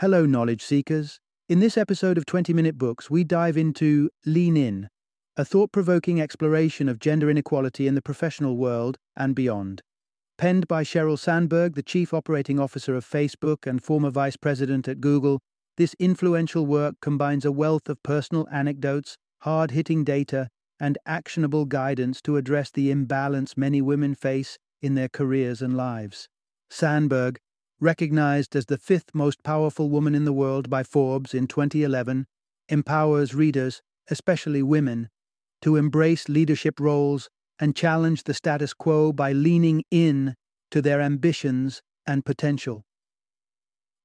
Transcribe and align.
Hello, 0.00 0.26
knowledge 0.26 0.60
seekers. 0.60 1.20
In 1.48 1.60
this 1.60 1.78
episode 1.78 2.18
of 2.18 2.26
20 2.26 2.52
Minute 2.52 2.76
Books, 2.76 3.12
we 3.12 3.22
dive 3.22 3.56
into 3.56 4.10
Lean 4.26 4.56
In, 4.56 4.88
a 5.36 5.44
thought 5.44 5.70
provoking 5.70 6.20
exploration 6.20 6.88
of 6.88 6.98
gender 6.98 7.30
inequality 7.30 7.86
in 7.86 7.94
the 7.94 8.02
professional 8.02 8.56
world 8.56 8.98
and 9.16 9.36
beyond. 9.36 9.82
Penned 10.36 10.66
by 10.66 10.82
Sheryl 10.82 11.16
Sandberg, 11.16 11.76
the 11.76 11.82
Chief 11.84 12.12
Operating 12.12 12.58
Officer 12.58 12.96
of 12.96 13.06
Facebook 13.06 13.68
and 13.68 13.84
former 13.84 14.10
Vice 14.10 14.36
President 14.36 14.88
at 14.88 15.00
Google, 15.00 15.40
this 15.76 15.94
influential 16.00 16.66
work 16.66 16.96
combines 17.00 17.44
a 17.44 17.52
wealth 17.52 17.88
of 17.88 18.02
personal 18.02 18.48
anecdotes, 18.50 19.16
hard 19.42 19.70
hitting 19.70 20.02
data, 20.02 20.48
and 20.80 20.98
actionable 21.06 21.66
guidance 21.66 22.20
to 22.22 22.36
address 22.36 22.72
the 22.72 22.90
imbalance 22.90 23.56
many 23.56 23.80
women 23.80 24.16
face 24.16 24.58
in 24.82 24.96
their 24.96 25.08
careers 25.08 25.62
and 25.62 25.76
lives. 25.76 26.28
Sandberg, 26.68 27.38
recognized 27.80 28.54
as 28.56 28.66
the 28.66 28.78
fifth 28.78 29.14
most 29.14 29.42
powerful 29.42 29.90
woman 29.90 30.14
in 30.14 30.24
the 30.24 30.32
world 30.32 30.70
by 30.70 30.82
Forbes 30.82 31.34
in 31.34 31.46
2011, 31.46 32.26
empowers 32.68 33.34
readers, 33.34 33.82
especially 34.08 34.62
women, 34.62 35.08
to 35.62 35.76
embrace 35.76 36.28
leadership 36.28 36.78
roles 36.80 37.28
and 37.58 37.76
challenge 37.76 38.24
the 38.24 38.34
status 38.34 38.74
quo 38.74 39.12
by 39.12 39.32
leaning 39.32 39.82
in 39.90 40.34
to 40.70 40.82
their 40.82 41.00
ambitions 41.00 41.82
and 42.06 42.24
potential. 42.24 42.84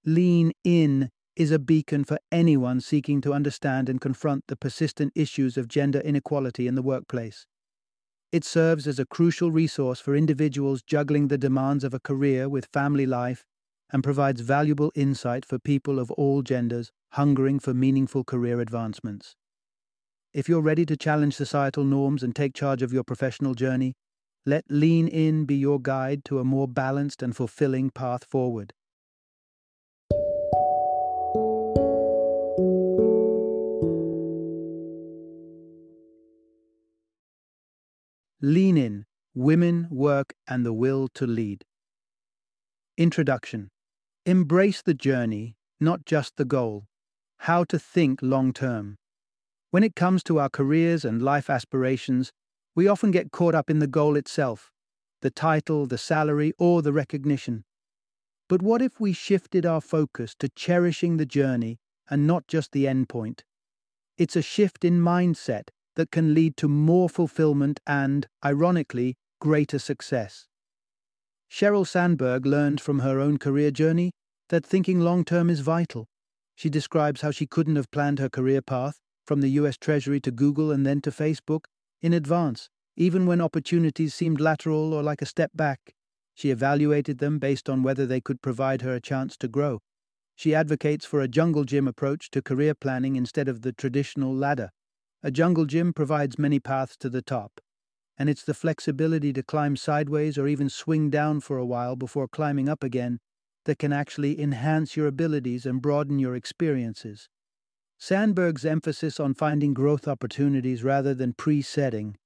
Lean 0.06 0.52
in 0.64 1.10
is 1.36 1.52
a 1.52 1.60
beacon 1.60 2.04
for 2.04 2.20
anyone 2.32 2.82
seeking 2.82 3.22
to 3.22 3.34
understand 3.34 3.90
and 3.90 4.02
confront 4.02 4.44
the 4.48 4.56
persistent 4.56 5.12
issues 5.16 5.58
of 5.58 5.68
gender 5.68 6.00
inequality 6.00 6.68
in 6.68 6.76
the 6.76 6.82
workplace. 6.82 7.46
It 8.32 8.44
serves 8.44 8.88
as 8.88 9.00
a 9.00 9.06
crucial 9.06 9.52
resource 9.52 10.00
for 10.00 10.16
individuals 10.16 10.84
juggling 10.84 11.28
the 11.28 11.38
demands 11.38 11.84
of 11.84 11.94
a 11.94 12.00
career 12.00 12.48
with 12.48 12.68
family 12.72 13.06
life 13.06 13.46
and 13.92 14.04
provides 14.04 14.42
valuable 14.42 14.92
insight 14.96 15.46
for 15.46 15.58
people 15.60 16.00
of 16.00 16.12
all 16.12 16.42
genders 16.42 16.92
hungering 17.14 17.60
for 17.60 17.74
meaningful 17.74 18.24
career 18.24 18.60
advancements. 18.60 19.36
If 20.34 20.48
you're 20.48 20.62
ready 20.62 20.86
to 20.86 20.96
challenge 20.96 21.36
societal 21.36 21.84
norms 21.84 22.22
and 22.22 22.36
take 22.36 22.54
charge 22.54 22.84
of 22.84 22.94
your 22.94 23.04
professional 23.04 23.56
journey, 23.56 23.96
let 24.46 24.64
Lean 24.70 25.08
In 25.08 25.46
be 25.46 25.56
your 25.56 25.80
guide 25.80 26.24
to 26.26 26.40
a 26.40 26.44
more 26.44 26.68
balanced 26.68 27.24
and 27.24 27.36
fulfilling 27.36 27.90
path 27.90 28.26
forward. 28.26 28.74
Lean 38.42 38.78
In 38.78 39.06
Women, 39.36 39.88
Work, 39.90 40.34
and 40.48 40.66
the 40.66 40.74
Will 40.74 41.10
to 41.16 41.28
Lead. 41.28 41.66
Introduction 42.98 43.70
Embrace 44.30 44.84
the 44.84 44.94
journey, 44.94 45.56
not 45.80 46.06
just 46.06 46.38
the 46.38 46.46
goal. 46.46 46.86
How 47.40 47.64
to 47.64 47.80
think 47.80 48.20
long 48.22 48.54
term. 48.54 49.00
When 49.72 49.84
it 49.84 49.96
comes 49.96 50.22
to 50.26 50.40
our 50.40 50.50
careers 50.50 51.04
and 51.04 51.20
life 51.20 51.50
aspirations, 51.50 52.32
we 52.76 52.88
often 52.88 53.10
get 53.10 53.32
caught 53.32 53.56
up 53.56 53.72
in 53.72 53.80
the 53.80 53.88
goal 53.88 54.16
itself 54.16 54.70
the 55.22 55.32
title, 55.32 55.88
the 55.88 55.98
salary, 55.98 56.54
or 56.60 56.84
the 56.84 56.94
recognition. 56.94 57.64
But 58.48 58.62
what 58.62 58.84
if 58.84 59.00
we 59.00 59.14
shifted 59.14 59.66
our 59.66 59.82
focus 59.82 60.36
to 60.38 60.50
cherishing 60.50 61.18
the 61.18 61.26
journey 61.26 61.80
and 62.08 62.28
not 62.28 62.48
just 62.48 62.72
the 62.72 62.86
endpoint? 62.86 63.40
It's 64.16 64.36
a 64.36 64.44
shift 64.44 64.86
in 64.86 65.02
mindset 65.02 65.70
that 65.96 66.12
can 66.12 66.36
lead 66.36 66.56
to 66.58 66.68
more 66.68 67.10
fulfillment 67.10 67.80
and, 67.88 68.28
ironically, 68.46 69.16
greater 69.42 69.80
success. 69.80 70.46
Sheryl 71.52 71.86
Sandberg 71.86 72.46
learned 72.46 72.80
from 72.80 73.00
her 73.00 73.20
own 73.20 73.38
career 73.38 73.72
journey 73.72 74.12
that 74.50 74.66
thinking 74.66 75.00
long 75.00 75.26
term 75.26 75.50
is 75.50 75.62
vital. 75.62 76.08
She 76.56 76.70
describes 76.70 77.22
how 77.22 77.32
she 77.32 77.48
couldn't 77.48 77.76
have 77.76 77.92
planned 77.92 78.20
her 78.20 78.30
career 78.30 78.62
path, 78.62 79.00
from 79.26 79.42
the 79.42 79.50
US 79.50 79.78
Treasury 79.78 80.20
to 80.22 80.32
Google 80.32 80.72
and 80.72 80.86
then 80.86 81.02
to 81.02 81.12
Facebook, 81.12 81.66
in 82.02 82.14
advance, 82.14 82.70
even 82.96 83.26
when 83.26 83.42
opportunities 83.42 84.14
seemed 84.14 84.42
lateral 84.42 84.94
or 84.94 85.04
like 85.04 85.22
a 85.22 85.26
step 85.26 85.52
back. 85.54 85.94
She 86.34 86.52
evaluated 86.52 87.18
them 87.18 87.40
based 87.40 87.70
on 87.70 87.84
whether 87.84 88.06
they 88.06 88.22
could 88.22 88.42
provide 88.42 88.82
her 88.82 88.94
a 88.94 89.02
chance 89.02 89.36
to 89.38 89.48
grow. 89.48 89.80
She 90.36 90.56
advocates 90.56 91.06
for 91.06 91.20
a 91.20 91.28
jungle 91.28 91.64
gym 91.64 91.88
approach 91.88 92.32
to 92.32 92.42
career 92.42 92.74
planning 92.74 93.16
instead 93.16 93.48
of 93.48 93.62
the 93.62 93.74
traditional 93.74 94.34
ladder. 94.34 94.70
A 95.22 95.32
jungle 95.32 95.66
gym 95.66 95.94
provides 95.94 96.40
many 96.40 96.60
paths 96.60 96.96
to 96.98 97.10
the 97.10 97.22
top, 97.22 97.60
and 98.20 98.30
it's 98.30 98.44
the 98.44 98.54
flexibility 98.54 99.32
to 99.32 99.42
climb 99.42 99.78
sideways 99.78 100.38
or 100.38 100.48
even 100.48 100.70
swing 100.70 101.10
down 101.10 101.40
for 101.40 101.58
a 101.58 101.66
while 101.66 101.96
before 101.96 102.28
climbing 102.28 102.68
up 102.68 102.84
again 102.84 103.20
that 103.64 103.80
can 103.80 103.94
actually 103.94 104.40
enhance 104.40 104.98
your 104.98 105.08
abilities 105.08 105.66
and 105.66 105.82
broaden 105.82 106.20
your 106.20 106.36
experiences. 106.36 107.30
Sandberg's 107.98 108.66
emphasis 108.66 109.20
on 109.20 109.34
finding 109.34 109.74
growth 109.74 110.08
opportunities 110.08 110.84
rather 110.84 111.14
than 111.14 111.34
pre-setting. 111.34 112.18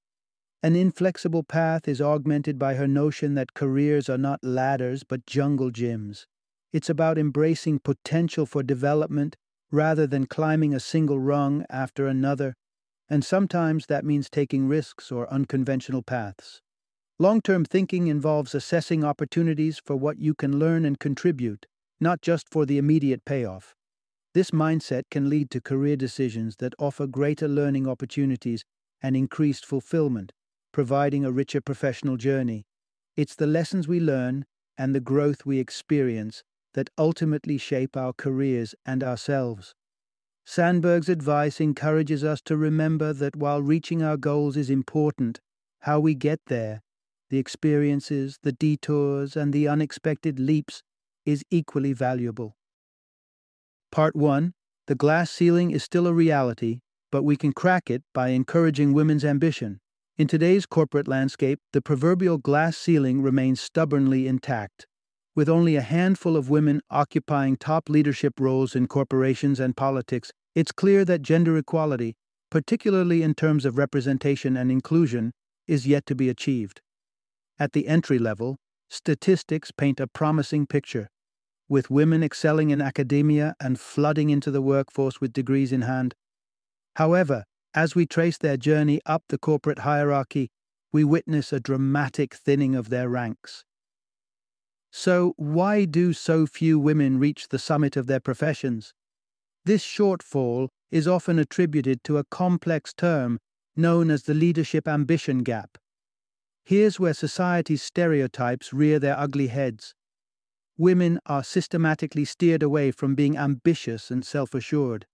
An 0.63 0.75
inflexible 0.75 1.43
path 1.43 1.87
is 1.87 2.01
augmented 2.01 2.57
by 2.57 2.75
her 2.75 2.87
notion 2.87 3.35
that 3.35 3.53
careers 3.53 4.09
are 4.09 4.17
not 4.17 4.43
ladders 4.43 5.03
but 5.03 5.25
jungle 5.25 5.71
gyms. 5.71 6.25
It's 6.71 6.89
about 6.89 7.17
embracing 7.19 7.79
potential 7.79 8.45
for 8.45 8.63
development 8.63 9.35
rather 9.71 10.07
than 10.07 10.25
climbing 10.25 10.73
a 10.73 10.79
single 10.79 11.19
rung 11.19 11.65
after 11.69 12.07
another 12.07 12.55
and 13.09 13.23
sometimes 13.23 13.85
that 13.87 14.05
means 14.05 14.29
taking 14.29 14.67
risks 14.67 15.11
or 15.11 15.31
unconventional 15.31 16.01
paths. 16.01 16.61
Long 17.19 17.41
term 17.41 17.63
thinking 17.63 18.07
involves 18.07 18.55
assessing 18.55 19.03
opportunities 19.03 19.79
for 19.83 19.95
what 19.95 20.19
you 20.19 20.33
can 20.33 20.57
learn 20.57 20.85
and 20.85 20.99
contribute, 20.99 21.67
not 21.99 22.21
just 22.21 22.49
for 22.49 22.65
the 22.65 22.77
immediate 22.77 23.23
payoff. 23.25 23.75
This 24.33 24.49
mindset 24.49 25.03
can 25.11 25.29
lead 25.29 25.51
to 25.51 25.61
career 25.61 25.95
decisions 25.95 26.55
that 26.57 26.73
offer 26.79 27.05
greater 27.05 27.47
learning 27.47 27.87
opportunities 27.87 28.65
and 29.01 29.15
increased 29.15 29.65
fulfillment, 29.65 30.31
providing 30.71 31.23
a 31.23 31.31
richer 31.31 31.61
professional 31.61 32.17
journey. 32.17 32.65
It's 33.15 33.35
the 33.35 33.45
lessons 33.45 33.87
we 33.87 33.99
learn 33.99 34.45
and 34.75 34.95
the 34.95 34.99
growth 34.99 35.45
we 35.45 35.59
experience 35.59 36.43
that 36.73 36.89
ultimately 36.97 37.59
shape 37.59 37.95
our 37.95 38.13
careers 38.13 38.73
and 38.85 39.03
ourselves. 39.03 39.75
Sandberg's 40.45 41.09
advice 41.09 41.61
encourages 41.61 42.23
us 42.23 42.41
to 42.41 42.57
remember 42.57 43.13
that 43.13 43.35
while 43.35 43.61
reaching 43.61 44.03
our 44.03 44.17
goals 44.17 44.57
is 44.57 44.69
important, 44.69 45.39
how 45.81 45.99
we 45.99 46.15
get 46.15 46.39
there, 46.47 46.81
the 47.29 47.37
experiences, 47.37 48.39
the 48.43 48.51
detours, 48.51 49.35
and 49.35 49.53
the 49.53 49.67
unexpected 49.67 50.39
leaps 50.39 50.83
is 51.25 51.43
equally 51.49 51.93
valuable. 51.93 52.55
Part 53.91 54.15
1 54.15 54.53
The 54.87 54.95
glass 54.95 55.31
ceiling 55.31 55.71
is 55.71 55.83
still 55.83 56.07
a 56.07 56.13
reality, 56.13 56.81
but 57.11 57.23
we 57.23 57.37
can 57.37 57.53
crack 57.53 57.89
it 57.89 58.03
by 58.13 58.29
encouraging 58.29 58.93
women's 58.93 59.23
ambition. 59.23 59.79
In 60.17 60.27
today's 60.27 60.65
corporate 60.65 61.07
landscape, 61.07 61.59
the 61.71 61.81
proverbial 61.81 62.37
glass 62.37 62.77
ceiling 62.77 63.21
remains 63.21 63.61
stubbornly 63.61 64.27
intact. 64.27 64.87
With 65.35 65.49
only 65.49 65.75
a 65.75 65.81
handful 65.81 66.37
of 66.37 66.49
women 66.49 66.81
occupying 66.91 67.57
top 67.57 67.89
leadership 67.89 68.39
roles 68.39 68.75
in 68.75 68.87
corporations 68.87 69.59
and 69.59 69.75
politics, 69.75 70.31
it's 70.53 70.71
clear 70.71 71.03
that 71.05 71.23
gender 71.23 71.57
equality, 71.57 72.15
particularly 72.51 73.23
in 73.23 73.33
terms 73.33 73.65
of 73.65 73.77
representation 73.77 74.55
and 74.55 74.71
inclusion, 74.71 75.31
is 75.67 75.87
yet 75.87 76.05
to 76.05 76.15
be 76.15 76.29
achieved. 76.29 76.81
At 77.57 77.71
the 77.71 77.87
entry 77.87 78.19
level, 78.19 78.57
statistics 78.91 79.71
paint 79.71 79.99
a 79.99 80.05
promising 80.05 80.67
picture, 80.67 81.09
with 81.67 81.89
women 81.89 82.21
excelling 82.21 82.69
in 82.69 82.79
academia 82.79 83.55
and 83.59 83.79
flooding 83.79 84.29
into 84.29 84.51
the 84.51 84.61
workforce 84.61 85.19
with 85.19 85.33
degrees 85.33 85.71
in 85.71 85.81
hand. 85.81 86.13
However, 86.97 87.45
as 87.73 87.95
we 87.95 88.05
trace 88.05 88.37
their 88.37 88.57
journey 88.57 89.01
up 89.07 89.23
the 89.29 89.39
corporate 89.39 89.79
hierarchy, 89.79 90.51
we 90.91 91.03
witness 91.03 91.51
a 91.51 91.59
dramatic 91.59 92.35
thinning 92.35 92.75
of 92.75 92.89
their 92.89 93.09
ranks. 93.09 93.65
So, 94.95 95.33
why 95.37 95.85
do 95.85 96.13
so 96.13 96.45
few 96.45 96.77
women 96.77 97.17
reach 97.17 97.47
the 97.47 97.57
summit 97.57 97.97
of 97.97 98.05
their 98.05 98.19
professions? 98.19 98.93
This 99.65 99.83
shortfall 99.83 100.69
is 100.91 101.07
often 101.07 101.39
attributed 101.39 102.03
to 102.03 102.19
a 102.19 102.23
complex 102.23 102.93
term 102.93 103.39
known 103.75 104.11
as 104.11 104.23
the 104.23 104.35
leadership 104.35 104.87
ambition 104.87 105.41
gap. 105.41 105.79
Here's 106.63 106.99
where 106.99 107.15
society's 107.15 107.81
stereotypes 107.81 108.71
rear 108.71 108.99
their 108.99 109.17
ugly 109.17 109.47
heads. 109.47 109.95
Women 110.77 111.19
are 111.25 111.43
systematically 111.43 112.23
steered 112.23 112.61
away 112.61 112.91
from 112.91 113.15
being 113.15 113.35
ambitious 113.35 114.11
and 114.11 114.23
self 114.23 114.53
assured. 114.53 115.07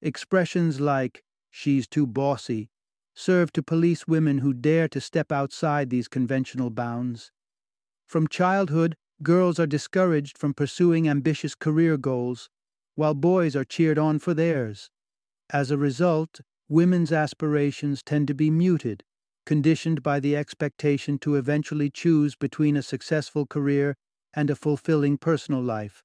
Expressions 0.00 0.80
like, 0.80 1.24
she's 1.50 1.88
too 1.88 2.06
bossy, 2.06 2.70
serve 3.16 3.52
to 3.54 3.62
police 3.62 4.06
women 4.06 4.38
who 4.38 4.54
dare 4.54 4.86
to 4.86 5.00
step 5.00 5.32
outside 5.32 5.90
these 5.90 6.06
conventional 6.06 6.70
bounds. 6.70 7.32
From 8.06 8.26
childhood, 8.26 8.96
girls 9.22 9.58
are 9.58 9.66
discouraged 9.66 10.38
from 10.38 10.54
pursuing 10.54 11.08
ambitious 11.08 11.54
career 11.54 11.96
goals, 11.96 12.48
while 12.94 13.14
boys 13.14 13.56
are 13.56 13.64
cheered 13.64 13.98
on 13.98 14.18
for 14.18 14.34
theirs. 14.34 14.90
As 15.50 15.70
a 15.70 15.78
result, 15.78 16.40
women's 16.68 17.12
aspirations 17.12 18.02
tend 18.02 18.28
to 18.28 18.34
be 18.34 18.50
muted, 18.50 19.04
conditioned 19.46 20.02
by 20.02 20.20
the 20.20 20.36
expectation 20.36 21.18
to 21.20 21.36
eventually 21.36 21.90
choose 21.90 22.36
between 22.36 22.76
a 22.76 22.82
successful 22.82 23.46
career 23.46 23.96
and 24.34 24.50
a 24.50 24.56
fulfilling 24.56 25.18
personal 25.18 25.62
life, 25.62 26.04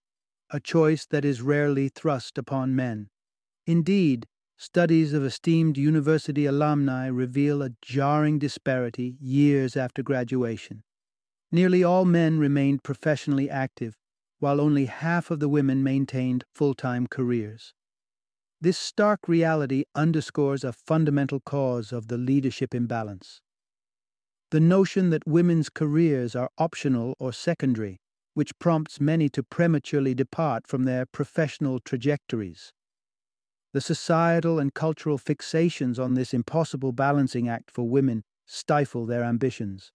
a 0.50 0.59
choice 0.59 1.06
that 1.07 1.25
is 1.25 1.41
rarely 1.41 1.89
thrust 1.89 2.38
upon 2.38 2.75
men. 2.75 3.09
Indeed, 3.67 4.27
studies 4.57 5.13
of 5.13 5.25
esteemed 5.25 5.77
university 5.77 6.47
alumni 6.47 7.07
reveal 7.07 7.62
a 7.62 7.71
jarring 7.81 8.39
disparity 8.39 9.17
years 9.19 9.77
after 9.77 10.01
graduation. 10.01 10.84
Nearly 11.55 11.85
all 11.85 12.03
men 12.03 12.37
remained 12.37 12.83
professionally 12.83 13.49
active, 13.49 13.95
while 14.39 14.59
only 14.59 14.87
half 14.87 15.31
of 15.31 15.39
the 15.39 15.47
women 15.47 15.81
maintained 15.81 16.43
full 16.53 16.73
time 16.73 17.07
careers. 17.07 17.73
This 18.59 18.77
stark 18.77 19.29
reality 19.29 19.85
underscores 19.95 20.65
a 20.65 20.73
fundamental 20.73 21.39
cause 21.39 21.93
of 21.93 22.09
the 22.09 22.17
leadership 22.17 22.75
imbalance. 22.75 23.39
The 24.51 24.59
notion 24.59 25.11
that 25.11 25.25
women's 25.25 25.69
careers 25.69 26.35
are 26.35 26.49
optional 26.57 27.15
or 27.19 27.31
secondary, 27.31 28.01
which 28.33 28.59
prompts 28.59 28.99
many 28.99 29.29
to 29.29 29.41
prematurely 29.41 30.13
depart 30.13 30.67
from 30.67 30.83
their 30.83 31.05
professional 31.05 31.79
trajectories. 31.79 32.73
The 33.71 33.79
societal 33.79 34.59
and 34.59 34.73
cultural 34.73 35.17
fixations 35.17 36.03
on 36.03 36.15
this 36.15 36.33
impossible 36.33 36.91
balancing 36.91 37.47
act 37.47 37.71
for 37.71 37.87
women 37.87 38.25
stifle 38.45 39.05
their 39.05 39.23
ambitions. 39.23 39.93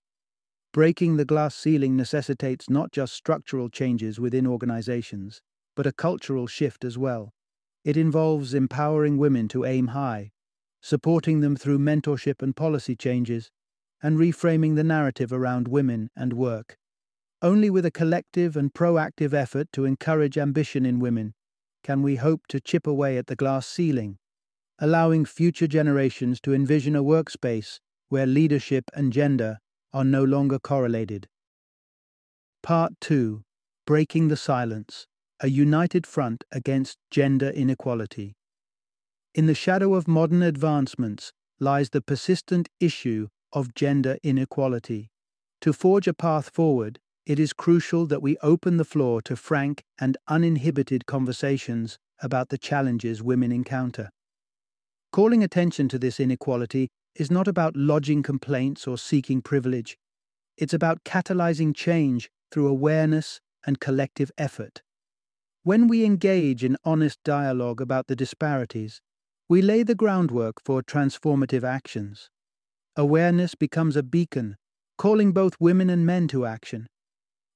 Breaking 0.73 1.17
the 1.17 1.25
glass 1.25 1.57
ceiling 1.57 1.97
necessitates 1.97 2.71
not 2.71 2.93
just 2.93 3.13
structural 3.13 3.69
changes 3.69 4.21
within 4.21 4.47
organizations, 4.47 5.43
but 5.75 5.85
a 5.85 5.93
cultural 5.93 6.47
shift 6.47 6.85
as 6.85 6.97
well. 6.97 7.33
It 7.85 7.97
involves 7.97 8.55
empowering 8.55 9.19
women 9.19 9.49
to 9.49 9.65
aim 9.65 9.89
high, 9.89 10.31
supporting 10.81 11.41
them 11.41 11.57
through 11.57 11.81
mentorship 11.81 12.41
and 12.41 12.55
policy 12.55 12.95
changes, 12.95 13.51
and 14.01 14.17
reframing 14.17 14.77
the 14.77 14.85
narrative 14.85 15.33
around 15.33 15.67
women 15.67 16.09
and 16.15 16.35
work. 16.35 16.77
Only 17.43 17.69
with 17.69 17.85
a 17.85 17.91
collective 17.91 18.57
and 18.57 18.73
proactive 18.73 19.33
effort 19.33 19.73
to 19.73 19.87
encourage 19.87 20.39
ambition 20.39 20.87
in 20.87 21.01
women 21.01 21.35
can 21.83 22.01
we 22.01 22.17
hope 22.17 22.47
to 22.47 22.61
chip 22.61 22.87
away 22.87 23.19
at 23.19 23.27
the 23.27 23.35
glass 23.35 23.67
ceiling, 23.67 24.19
allowing 24.79 25.25
future 25.25 25.67
generations 25.67 26.41
to 26.43 26.55
envision 26.55 26.95
a 26.95 27.03
workspace 27.03 27.81
where 28.09 28.27
leadership 28.27 28.85
and 28.95 29.13
gender 29.13 29.59
are 29.93 30.05
no 30.05 30.25
longer 30.25 30.59
correlated. 30.59 31.29
Part 32.63 32.93
2 33.01 33.43
Breaking 33.87 34.29
the 34.29 34.37
Silence 34.37 35.07
A 35.41 35.49
United 35.49 36.07
Front 36.07 36.45
Against 36.53 36.99
Gender 37.11 37.49
Inequality. 37.51 38.35
In 39.35 39.47
the 39.47 39.55
shadow 39.55 39.95
of 39.95 40.07
modern 40.07 40.43
advancements 40.43 41.33
lies 41.59 41.91
the 41.91 42.01
persistent 42.01 42.69
issue 42.81 43.29
of 43.53 43.75
gender 43.75 44.19
inequality. 44.23 45.11
To 45.63 45.73
forge 45.73 46.09
a 46.09 46.15
path 46.15 46.51
forward, 46.51 46.99
it 47.27 47.39
is 47.39 47.53
crucial 47.53 48.07
that 48.07 48.23
we 48.23 48.37
open 48.43 48.77
the 48.77 48.85
floor 48.85 49.21
to 49.23 49.37
frank 49.37 49.83
and 49.99 50.17
uninhibited 50.29 51.07
conversations 51.07 51.99
about 52.23 52.49
the 52.49 52.59
challenges 52.59 53.23
women 53.23 53.53
encounter. 53.53 54.11
Calling 55.13 55.43
attention 55.43 55.89
to 55.89 55.99
this 55.99 56.21
inequality 56.21 56.89
is 57.15 57.31
not 57.31 57.49
about 57.49 57.77
lodging 57.77 58.23
complaints 58.23 58.87
or 58.87 58.97
seeking 58.97 59.43
privilege. 59.43 59.99
It's 60.57 60.75
about 60.75 61.05
catalyzing 61.05 61.75
change 61.75 62.31
through 62.51 62.69
awareness 62.69 63.41
and 63.67 63.81
collective 63.81 64.31
effort. 64.39 64.83
When 65.63 65.89
we 65.89 66.05
engage 66.05 66.65
in 66.65 66.77
honest 66.85 67.19
dialogue 67.25 67.81
about 67.81 68.07
the 68.07 68.17
disparities, 68.17 69.01
we 69.49 69.61
lay 69.63 69.83
the 69.83 69.95
groundwork 69.95 70.57
for 70.65 70.83
transformative 70.83 71.65
actions. 71.65 72.31
Awareness 72.97 73.55
becomes 73.55 73.97
a 73.97 74.03
beacon, 74.03 74.57
calling 74.97 75.33
both 75.33 75.61
women 75.61 75.91
and 75.91 76.07
men 76.07 76.29
to 76.29 76.47
action, 76.47 76.87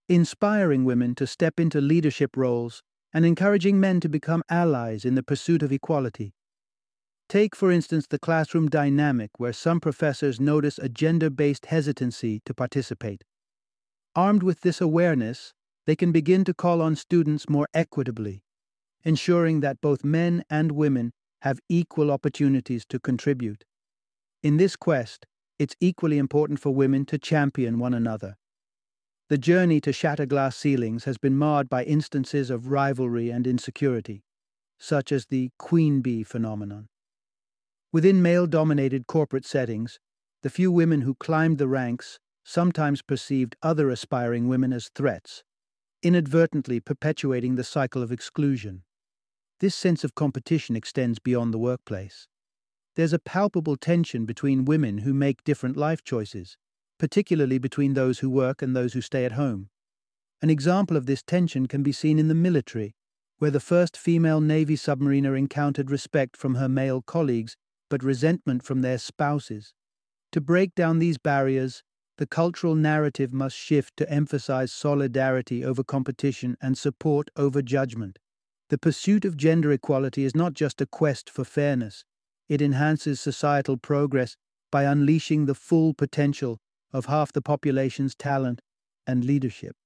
inspiring 0.08 0.84
women 0.84 1.14
to 1.14 1.26
step 1.26 1.58
into 1.58 1.80
leadership 1.80 2.36
roles 2.36 2.82
and 3.12 3.24
encouraging 3.24 3.78
men 3.78 4.00
to 4.00 4.08
become 4.08 4.42
allies 4.50 5.04
in 5.04 5.14
the 5.14 5.22
pursuit 5.22 5.62
of 5.62 5.72
equality. 5.72 6.34
Take, 7.28 7.56
for 7.56 7.70
instance, 7.70 8.06
the 8.08 8.18
classroom 8.18 8.68
dynamic 8.68 9.30
where 9.38 9.52
some 9.52 9.80
professors 9.80 10.40
notice 10.40 10.78
a 10.78 10.88
gender 10.88 11.30
based 11.30 11.66
hesitancy 11.66 12.40
to 12.44 12.54
participate. 12.54 13.24
Armed 14.14 14.42
with 14.42 14.60
this 14.60 14.80
awareness, 14.80 15.52
they 15.86 15.96
can 15.96 16.12
begin 16.12 16.44
to 16.44 16.54
call 16.54 16.80
on 16.80 16.96
students 16.96 17.48
more 17.48 17.68
equitably, 17.74 18.42
ensuring 19.02 19.60
that 19.60 19.80
both 19.80 20.04
men 20.04 20.44
and 20.48 20.72
women 20.72 21.12
have 21.42 21.60
equal 21.68 22.10
opportunities 22.10 22.84
to 22.88 23.00
contribute. 23.00 23.64
In 24.42 24.56
this 24.56 24.76
quest, 24.76 25.26
it's 25.58 25.76
equally 25.80 26.18
important 26.18 26.60
for 26.60 26.70
women 26.74 27.04
to 27.06 27.18
champion 27.18 27.78
one 27.78 27.94
another 27.94 28.36
the 29.30 29.38
journey 29.38 29.80
to 29.80 29.92
shatter 29.92 30.26
glass 30.26 30.54
ceilings 30.54 31.04
has 31.04 31.16
been 31.16 31.36
marred 31.36 31.70
by 31.70 31.82
instances 31.84 32.50
of 32.50 32.70
rivalry 32.70 33.30
and 33.30 33.46
insecurity, 33.46 34.22
such 34.78 35.10
as 35.10 35.26
the 35.26 35.50
queen 35.58 36.02
bee 36.02 36.22
phenomenon. 36.22 36.88
Within 37.94 38.20
male 38.20 38.48
dominated 38.48 39.06
corporate 39.06 39.46
settings, 39.46 40.00
the 40.42 40.50
few 40.50 40.72
women 40.72 41.02
who 41.02 41.14
climbed 41.14 41.58
the 41.58 41.68
ranks 41.68 42.18
sometimes 42.42 43.02
perceived 43.02 43.54
other 43.62 43.88
aspiring 43.88 44.48
women 44.48 44.72
as 44.72 44.90
threats, 44.96 45.44
inadvertently 46.02 46.80
perpetuating 46.80 47.54
the 47.54 47.62
cycle 47.62 48.02
of 48.02 48.10
exclusion. 48.10 48.82
This 49.60 49.76
sense 49.76 50.02
of 50.02 50.16
competition 50.16 50.74
extends 50.74 51.20
beyond 51.20 51.54
the 51.54 51.58
workplace. 51.58 52.26
There's 52.96 53.12
a 53.12 53.20
palpable 53.20 53.76
tension 53.76 54.26
between 54.26 54.64
women 54.64 54.98
who 54.98 55.14
make 55.14 55.44
different 55.44 55.76
life 55.76 56.02
choices, 56.02 56.56
particularly 56.98 57.58
between 57.58 57.94
those 57.94 58.18
who 58.18 58.28
work 58.28 58.60
and 58.60 58.74
those 58.74 58.94
who 58.94 59.02
stay 59.02 59.24
at 59.24 59.38
home. 59.38 59.68
An 60.42 60.50
example 60.50 60.96
of 60.96 61.06
this 61.06 61.22
tension 61.22 61.68
can 61.68 61.84
be 61.84 61.92
seen 61.92 62.18
in 62.18 62.26
the 62.26 62.34
military, 62.34 62.96
where 63.38 63.52
the 63.52 63.60
first 63.60 63.96
female 63.96 64.40
Navy 64.40 64.74
submariner 64.74 65.38
encountered 65.38 65.92
respect 65.92 66.36
from 66.36 66.56
her 66.56 66.68
male 66.68 67.00
colleagues 67.00 67.56
but 67.88 68.02
resentment 68.02 68.62
from 68.62 68.82
their 68.82 68.98
spouses. 68.98 69.74
To 70.32 70.40
break 70.40 70.74
down 70.74 70.98
these 70.98 71.18
barriers, 71.18 71.82
the 72.18 72.26
cultural 72.26 72.74
narrative 72.74 73.32
must 73.32 73.56
shift 73.56 73.96
to 73.96 74.10
emphasize 74.10 74.72
solidarity 74.72 75.64
over 75.64 75.82
competition 75.82 76.56
and 76.60 76.78
support 76.78 77.28
over 77.36 77.62
judgment. 77.62 78.18
The 78.70 78.78
pursuit 78.78 79.24
of 79.24 79.36
gender 79.36 79.72
equality 79.72 80.24
is 80.24 80.34
not 80.34 80.54
just 80.54 80.80
a 80.80 80.86
quest 80.86 81.28
for 81.28 81.44
fairness, 81.44 82.04
it 82.48 82.62
enhances 82.62 83.20
societal 83.20 83.76
progress 83.76 84.36
by 84.70 84.84
unleashing 84.84 85.46
the 85.46 85.54
full 85.54 85.94
potential 85.94 86.58
of 86.92 87.06
half 87.06 87.32
the 87.32 87.42
population's 87.42 88.14
talent 88.14 88.60
and 89.06 89.24
leadership. 89.24 89.76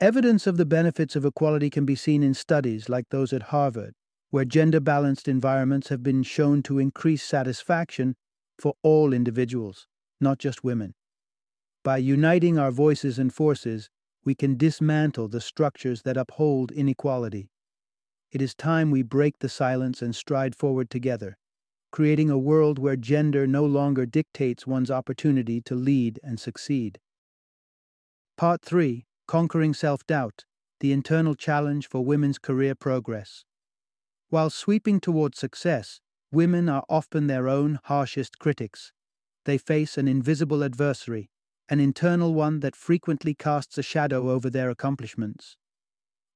Evidence 0.00 0.46
of 0.46 0.56
the 0.56 0.66
benefits 0.66 1.14
of 1.14 1.24
equality 1.24 1.70
can 1.70 1.84
be 1.84 1.94
seen 1.94 2.22
in 2.22 2.34
studies 2.34 2.88
like 2.88 3.08
those 3.10 3.32
at 3.32 3.44
Harvard, 3.44 3.94
where 4.32 4.46
gender 4.46 4.80
balanced 4.80 5.28
environments 5.28 5.90
have 5.90 6.02
been 6.02 6.22
shown 6.22 6.62
to 6.62 6.78
increase 6.78 7.22
satisfaction 7.22 8.16
for 8.58 8.72
all 8.82 9.12
individuals, 9.12 9.86
not 10.22 10.38
just 10.38 10.64
women. 10.64 10.94
By 11.84 11.98
uniting 11.98 12.58
our 12.58 12.70
voices 12.70 13.18
and 13.18 13.30
forces, 13.30 13.90
we 14.24 14.34
can 14.34 14.56
dismantle 14.56 15.28
the 15.28 15.42
structures 15.42 16.00
that 16.02 16.16
uphold 16.16 16.72
inequality. 16.72 17.50
It 18.30 18.40
is 18.40 18.54
time 18.54 18.90
we 18.90 19.02
break 19.02 19.40
the 19.40 19.50
silence 19.50 20.00
and 20.00 20.16
stride 20.16 20.56
forward 20.56 20.88
together, 20.88 21.36
creating 21.90 22.30
a 22.30 22.38
world 22.38 22.78
where 22.78 22.96
gender 22.96 23.46
no 23.46 23.66
longer 23.66 24.06
dictates 24.06 24.66
one's 24.66 24.90
opportunity 24.90 25.60
to 25.60 25.74
lead 25.74 26.18
and 26.22 26.40
succeed. 26.40 26.98
Part 28.38 28.62
3 28.62 29.04
Conquering 29.28 29.74
Self 29.74 30.06
Doubt 30.06 30.46
The 30.80 30.90
Internal 30.90 31.34
Challenge 31.34 31.86
for 31.86 32.02
Women's 32.02 32.38
Career 32.38 32.74
Progress. 32.74 33.44
While 34.32 34.48
sweeping 34.48 34.98
toward 34.98 35.34
success, 35.34 36.00
women 36.30 36.68
are 36.70 36.84
often 36.88 37.26
their 37.26 37.48
own 37.48 37.78
harshest 37.84 38.38
critics. 38.38 38.90
They 39.44 39.58
face 39.58 39.98
an 39.98 40.08
invisible 40.08 40.64
adversary, 40.64 41.28
an 41.68 41.80
internal 41.80 42.32
one 42.32 42.60
that 42.60 42.74
frequently 42.74 43.34
casts 43.34 43.76
a 43.76 43.82
shadow 43.82 44.30
over 44.30 44.48
their 44.48 44.70
accomplishments. 44.70 45.56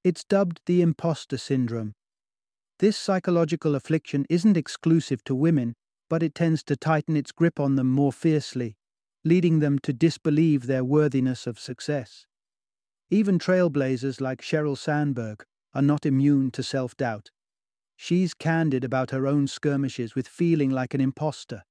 It's 0.04 0.24
dubbed 0.24 0.60
the 0.66 0.82
imposter 0.82 1.38
syndrome 1.38 1.94
this 2.78 2.98
psychological 2.98 3.74
affliction 3.74 4.26
isn't 4.28 4.56
exclusive 4.56 5.24
to 5.24 5.34
women, 5.34 5.74
but 6.10 6.22
it 6.22 6.34
tends 6.34 6.62
to 6.64 6.76
tighten 6.76 7.16
its 7.16 7.32
grip 7.32 7.58
on 7.58 7.76
them 7.76 7.90
more 7.90 8.12
fiercely, 8.12 8.76
leading 9.24 9.60
them 9.60 9.78
to 9.78 9.94
disbelieve 9.94 10.66
their 10.66 10.84
worthiness 10.84 11.46
of 11.46 11.58
success. 11.58 12.26
Even 13.08 13.38
trailblazers 13.38 14.20
like 14.20 14.42
Sheryl 14.42 14.76
Sandberg 14.76 15.44
are 15.72 15.80
not 15.80 16.04
immune 16.04 16.50
to 16.50 16.62
self 16.62 16.94
doubt. 16.98 17.30
She's 17.96 18.34
candid 18.34 18.84
about 18.84 19.10
her 19.10 19.26
own 19.26 19.46
skirmishes 19.46 20.14
with 20.14 20.28
feeling 20.28 20.70
like 20.70 20.94
an 20.94 21.00
impostor. 21.00 21.64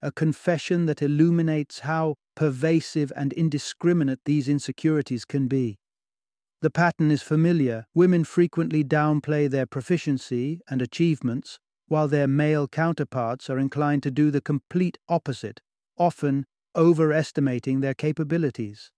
A 0.00 0.12
confession 0.12 0.86
that 0.86 1.02
illuminates 1.02 1.80
how 1.80 2.14
pervasive 2.34 3.12
and 3.16 3.32
indiscriminate 3.32 4.20
these 4.24 4.48
insecurities 4.48 5.24
can 5.24 5.48
be. 5.48 5.78
The 6.60 6.70
pattern 6.70 7.10
is 7.10 7.22
familiar. 7.22 7.86
Women 7.94 8.24
frequently 8.24 8.84
downplay 8.84 9.50
their 9.50 9.66
proficiency 9.66 10.60
and 10.68 10.80
achievements, 10.80 11.58
while 11.88 12.06
their 12.06 12.28
male 12.28 12.68
counterparts 12.68 13.50
are 13.50 13.58
inclined 13.58 14.04
to 14.04 14.10
do 14.10 14.30
the 14.30 14.40
complete 14.40 14.96
opposite, 15.08 15.60
often 15.98 16.46
overestimating 16.76 17.80
their 17.80 17.94
capabilities. 17.94 18.92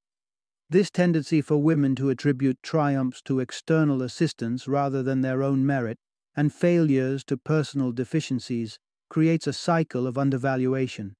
This 0.68 0.90
tendency 0.90 1.40
for 1.40 1.56
women 1.56 1.94
to 1.96 2.10
attribute 2.10 2.62
triumphs 2.62 3.22
to 3.22 3.40
external 3.40 4.02
assistance 4.02 4.68
rather 4.68 5.02
than 5.02 5.22
their 5.22 5.42
own 5.42 5.64
merit 5.64 5.98
and 6.36 6.52
failures 6.52 7.24
to 7.24 7.36
personal 7.36 7.92
deficiencies 7.92 8.78
creates 9.08 9.46
a 9.46 9.52
cycle 9.52 10.06
of 10.06 10.18
undervaluation. 10.18 11.14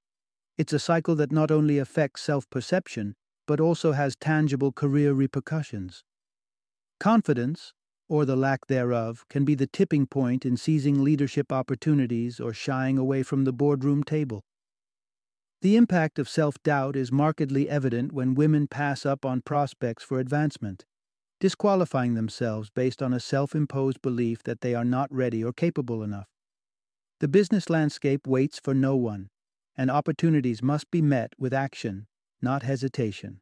It's 0.57 0.73
a 0.73 0.79
cycle 0.79 1.15
that 1.15 1.31
not 1.31 1.51
only 1.51 1.77
affects 1.77 2.21
self 2.21 2.49
perception, 2.49 3.15
but 3.47 3.59
also 3.59 3.91
has 3.91 4.15
tangible 4.15 4.71
career 4.71 5.13
repercussions. 5.13 6.03
Confidence, 6.99 7.73
or 8.07 8.25
the 8.25 8.35
lack 8.35 8.67
thereof, 8.67 9.25
can 9.29 9.45
be 9.45 9.55
the 9.55 9.67
tipping 9.67 10.07
point 10.07 10.45
in 10.45 10.57
seizing 10.57 11.03
leadership 11.03 11.51
opportunities 11.51 12.39
or 12.39 12.53
shying 12.53 12.97
away 12.97 13.23
from 13.23 13.43
the 13.43 13.53
boardroom 13.53 14.03
table. 14.03 14.43
The 15.61 15.75
impact 15.75 16.19
of 16.19 16.29
self 16.29 16.61
doubt 16.63 16.95
is 16.95 17.11
markedly 17.11 17.69
evident 17.69 18.11
when 18.11 18.35
women 18.35 18.67
pass 18.67 19.05
up 19.05 19.25
on 19.25 19.41
prospects 19.41 20.03
for 20.03 20.19
advancement, 20.19 20.85
disqualifying 21.39 22.13
themselves 22.13 22.69
based 22.69 23.01
on 23.01 23.13
a 23.13 23.19
self 23.19 23.55
imposed 23.55 24.01
belief 24.01 24.43
that 24.43 24.61
they 24.61 24.73
are 24.73 24.85
not 24.85 25.11
ready 25.11 25.43
or 25.43 25.53
capable 25.53 26.03
enough. 26.03 26.27
The 27.19 27.27
business 27.27 27.69
landscape 27.69 28.27
waits 28.27 28.59
for 28.59 28.73
no 28.73 28.95
one, 28.95 29.29
and 29.77 29.89
opportunities 29.89 30.61
must 30.61 30.91
be 30.91 31.01
met 31.01 31.33
with 31.37 31.53
action, 31.53 32.07
not 32.41 32.63
hesitation. 32.63 33.41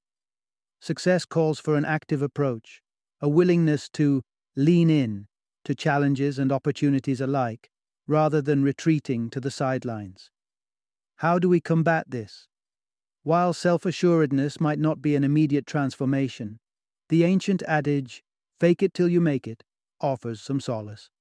Success 0.80 1.26
calls 1.26 1.60
for 1.60 1.76
an 1.76 1.86
active 1.86 2.22
approach, 2.22 2.82
a 3.22 3.30
willingness 3.30 3.90
to 3.90 4.22
lean 4.56 4.90
in 4.90 5.28
to 5.64 5.74
challenges 5.74 6.38
and 6.38 6.52
opportunities 6.52 7.22
alike, 7.22 7.70
rather 8.06 8.42
than 8.42 8.64
retreating 8.64 9.30
to 9.30 9.40
the 9.40 9.52
sidelines. 9.52 10.30
How 11.18 11.40
do 11.40 11.48
we 11.48 11.62
combat 11.62 12.10
this? 12.10 12.48
While 13.24 13.54
self 13.54 13.86
assuredness 13.86 14.60
might 14.60 14.80
not 14.80 15.02
be 15.02 15.16
an 15.16 15.24
immediate 15.24 15.66
transformation, 15.66 16.60
the 17.14 17.24
ancient 17.24 17.62
adage, 17.68 18.24
fake 18.60 18.82
it 18.82 18.92
till 18.92 19.08
you 19.08 19.22
make 19.22 19.46
it, 19.46 19.64
offers 20.02 20.42
some 20.42 20.60
solace. 20.60 21.12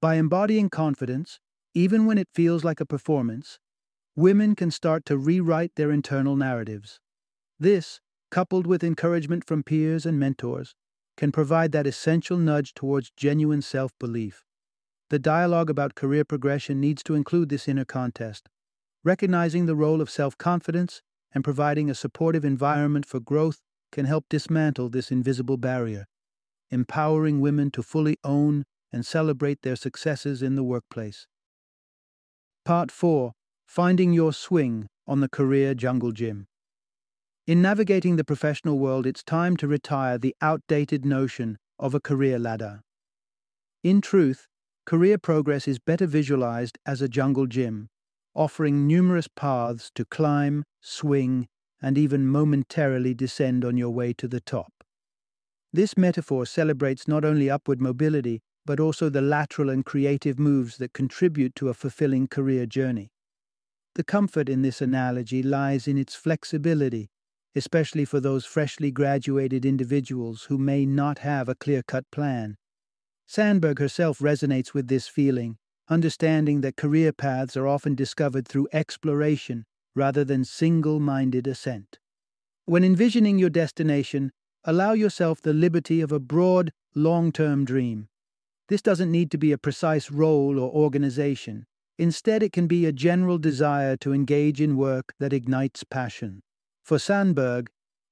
By 0.00 0.14
embodying 0.14 0.70
confidence, 0.70 1.38
even 1.74 2.06
when 2.06 2.16
it 2.16 2.30
feels 2.32 2.64
like 2.64 2.80
a 2.80 2.86
performance, 2.86 3.58
women 4.16 4.54
can 4.54 4.70
start 4.70 5.04
to 5.04 5.18
rewrite 5.18 5.74
their 5.74 5.90
internal 5.90 6.34
narratives. 6.34 6.98
This, 7.60 8.00
coupled 8.30 8.66
with 8.66 8.82
encouragement 8.82 9.44
from 9.44 9.62
peers 9.62 10.06
and 10.06 10.18
mentors, 10.18 10.74
can 11.18 11.30
provide 11.30 11.72
that 11.72 11.86
essential 11.86 12.38
nudge 12.38 12.72
towards 12.72 13.12
genuine 13.14 13.60
self 13.60 13.92
belief. 14.00 14.46
The 15.10 15.18
dialogue 15.18 15.68
about 15.68 15.94
career 15.94 16.24
progression 16.24 16.80
needs 16.80 17.02
to 17.02 17.14
include 17.14 17.50
this 17.50 17.68
inner 17.68 17.84
contest, 17.84 18.48
recognizing 19.04 19.66
the 19.66 19.76
role 19.76 20.00
of 20.00 20.08
self 20.08 20.38
confidence 20.38 21.02
and 21.32 21.44
providing 21.44 21.90
a 21.90 21.94
supportive 21.94 22.46
environment 22.46 23.04
for 23.04 23.20
growth 23.20 23.60
can 23.92 24.04
help 24.04 24.24
dismantle 24.28 24.88
this 24.88 25.10
invisible 25.10 25.56
barrier, 25.56 26.06
empowering 26.70 27.40
women 27.40 27.70
to 27.70 27.82
fully 27.82 28.16
own 28.24 28.64
and 28.92 29.04
celebrate 29.04 29.62
their 29.62 29.76
successes 29.76 30.42
in 30.42 30.54
the 30.54 30.64
workplace. 30.64 31.26
Part 32.64 32.90
4 32.90 33.32
Finding 33.66 34.12
Your 34.12 34.32
Swing 34.32 34.88
on 35.06 35.20
the 35.20 35.28
Career 35.28 35.74
Jungle 35.74 36.12
Gym. 36.12 36.46
In 37.46 37.62
navigating 37.62 38.16
the 38.16 38.24
professional 38.24 38.78
world, 38.78 39.06
it's 39.06 39.22
time 39.22 39.56
to 39.58 39.66
retire 39.66 40.18
the 40.18 40.34
outdated 40.42 41.04
notion 41.04 41.58
of 41.78 41.94
a 41.94 42.00
career 42.00 42.38
ladder. 42.38 42.82
In 43.82 44.00
truth, 44.00 44.46
career 44.84 45.16
progress 45.16 45.66
is 45.68 45.78
better 45.78 46.06
visualized 46.06 46.78
as 46.84 47.00
a 47.00 47.08
jungle 47.08 47.46
gym, 47.46 47.88
offering 48.34 48.86
numerous 48.86 49.28
paths 49.28 49.90
to 49.94 50.04
climb, 50.04 50.64
swing, 50.80 51.46
and 51.80 51.98
even 51.98 52.26
momentarily 52.26 53.14
descend 53.14 53.64
on 53.64 53.76
your 53.76 53.90
way 53.90 54.12
to 54.14 54.28
the 54.28 54.40
top. 54.40 54.72
This 55.72 55.96
metaphor 55.96 56.46
celebrates 56.46 57.06
not 57.06 57.24
only 57.24 57.50
upward 57.50 57.80
mobility, 57.80 58.40
but 58.64 58.80
also 58.80 59.08
the 59.08 59.22
lateral 59.22 59.70
and 59.70 59.84
creative 59.84 60.38
moves 60.38 60.76
that 60.78 60.92
contribute 60.92 61.54
to 61.56 61.68
a 61.68 61.74
fulfilling 61.74 62.26
career 62.26 62.66
journey. 62.66 63.10
The 63.94 64.04
comfort 64.04 64.48
in 64.48 64.62
this 64.62 64.80
analogy 64.80 65.42
lies 65.42 65.88
in 65.88 65.98
its 65.98 66.14
flexibility 66.14 67.10
especially 67.58 68.04
for 68.04 68.20
those 68.20 68.46
freshly 68.46 68.90
graduated 68.90 69.66
individuals 69.66 70.44
who 70.44 70.56
may 70.56 70.86
not 70.86 71.18
have 71.18 71.48
a 71.48 71.54
clear 71.54 71.82
cut 71.82 72.04
plan. 72.10 72.56
Sandberg 73.26 73.78
herself 73.78 74.20
resonates 74.20 74.72
with 74.72 74.88
this 74.88 75.08
feeling, 75.08 75.58
understanding 75.88 76.60
that 76.60 76.76
career 76.76 77.12
paths 77.12 77.56
are 77.56 77.66
often 77.66 77.94
discovered 77.94 78.46
through 78.46 78.68
exploration 78.72 79.66
rather 79.98 80.24
than 80.24 80.44
single 80.44 81.00
minded 81.00 81.46
ascent. 81.46 81.98
When 82.64 82.84
envisioning 82.84 83.38
your 83.38 83.50
destination, 83.50 84.30
allow 84.64 84.92
yourself 84.92 85.42
the 85.42 85.52
liberty 85.52 86.00
of 86.00 86.12
a 86.12 86.20
broad, 86.20 86.72
long 86.94 87.32
term 87.32 87.64
dream. 87.64 88.08
This 88.68 88.80
doesn't 88.80 89.10
need 89.10 89.30
to 89.32 89.38
be 89.38 89.52
a 89.52 89.58
precise 89.58 90.10
role 90.10 90.58
or 90.58 90.70
organization. 90.70 91.66
Instead, 91.98 92.42
it 92.42 92.52
can 92.52 92.66
be 92.66 92.86
a 92.86 92.92
general 92.92 93.38
desire 93.38 93.96
to 93.96 94.12
engage 94.12 94.60
in 94.60 94.76
work 94.76 95.14
that 95.18 95.32
ignites 95.32 95.82
passion. 95.82 96.42
For 96.84 96.98
Sandberg, 96.98 97.68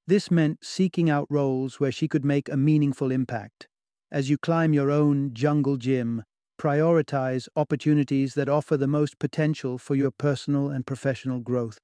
this 0.08 0.30
meant 0.30 0.64
seeking 0.64 1.08
out 1.08 1.26
roles 1.30 1.78
where 1.78 1.92
she 1.92 2.08
could 2.08 2.24
make 2.24 2.48
a 2.48 2.56
meaningful 2.56 3.12
impact. 3.12 3.68
As 4.10 4.28
you 4.30 4.38
climb 4.38 4.72
your 4.72 4.90
own 4.90 5.34
jungle 5.34 5.76
gym, 5.76 6.24
prioritize 6.58 7.48
opportunities 7.56 8.34
that 8.34 8.48
offer 8.48 8.76
the 8.76 8.86
most 8.86 9.18
potential 9.18 9.78
for 9.78 9.94
your 9.94 10.10
personal 10.10 10.70
and 10.70 10.86
professional 10.86 11.40
growth. 11.40 11.78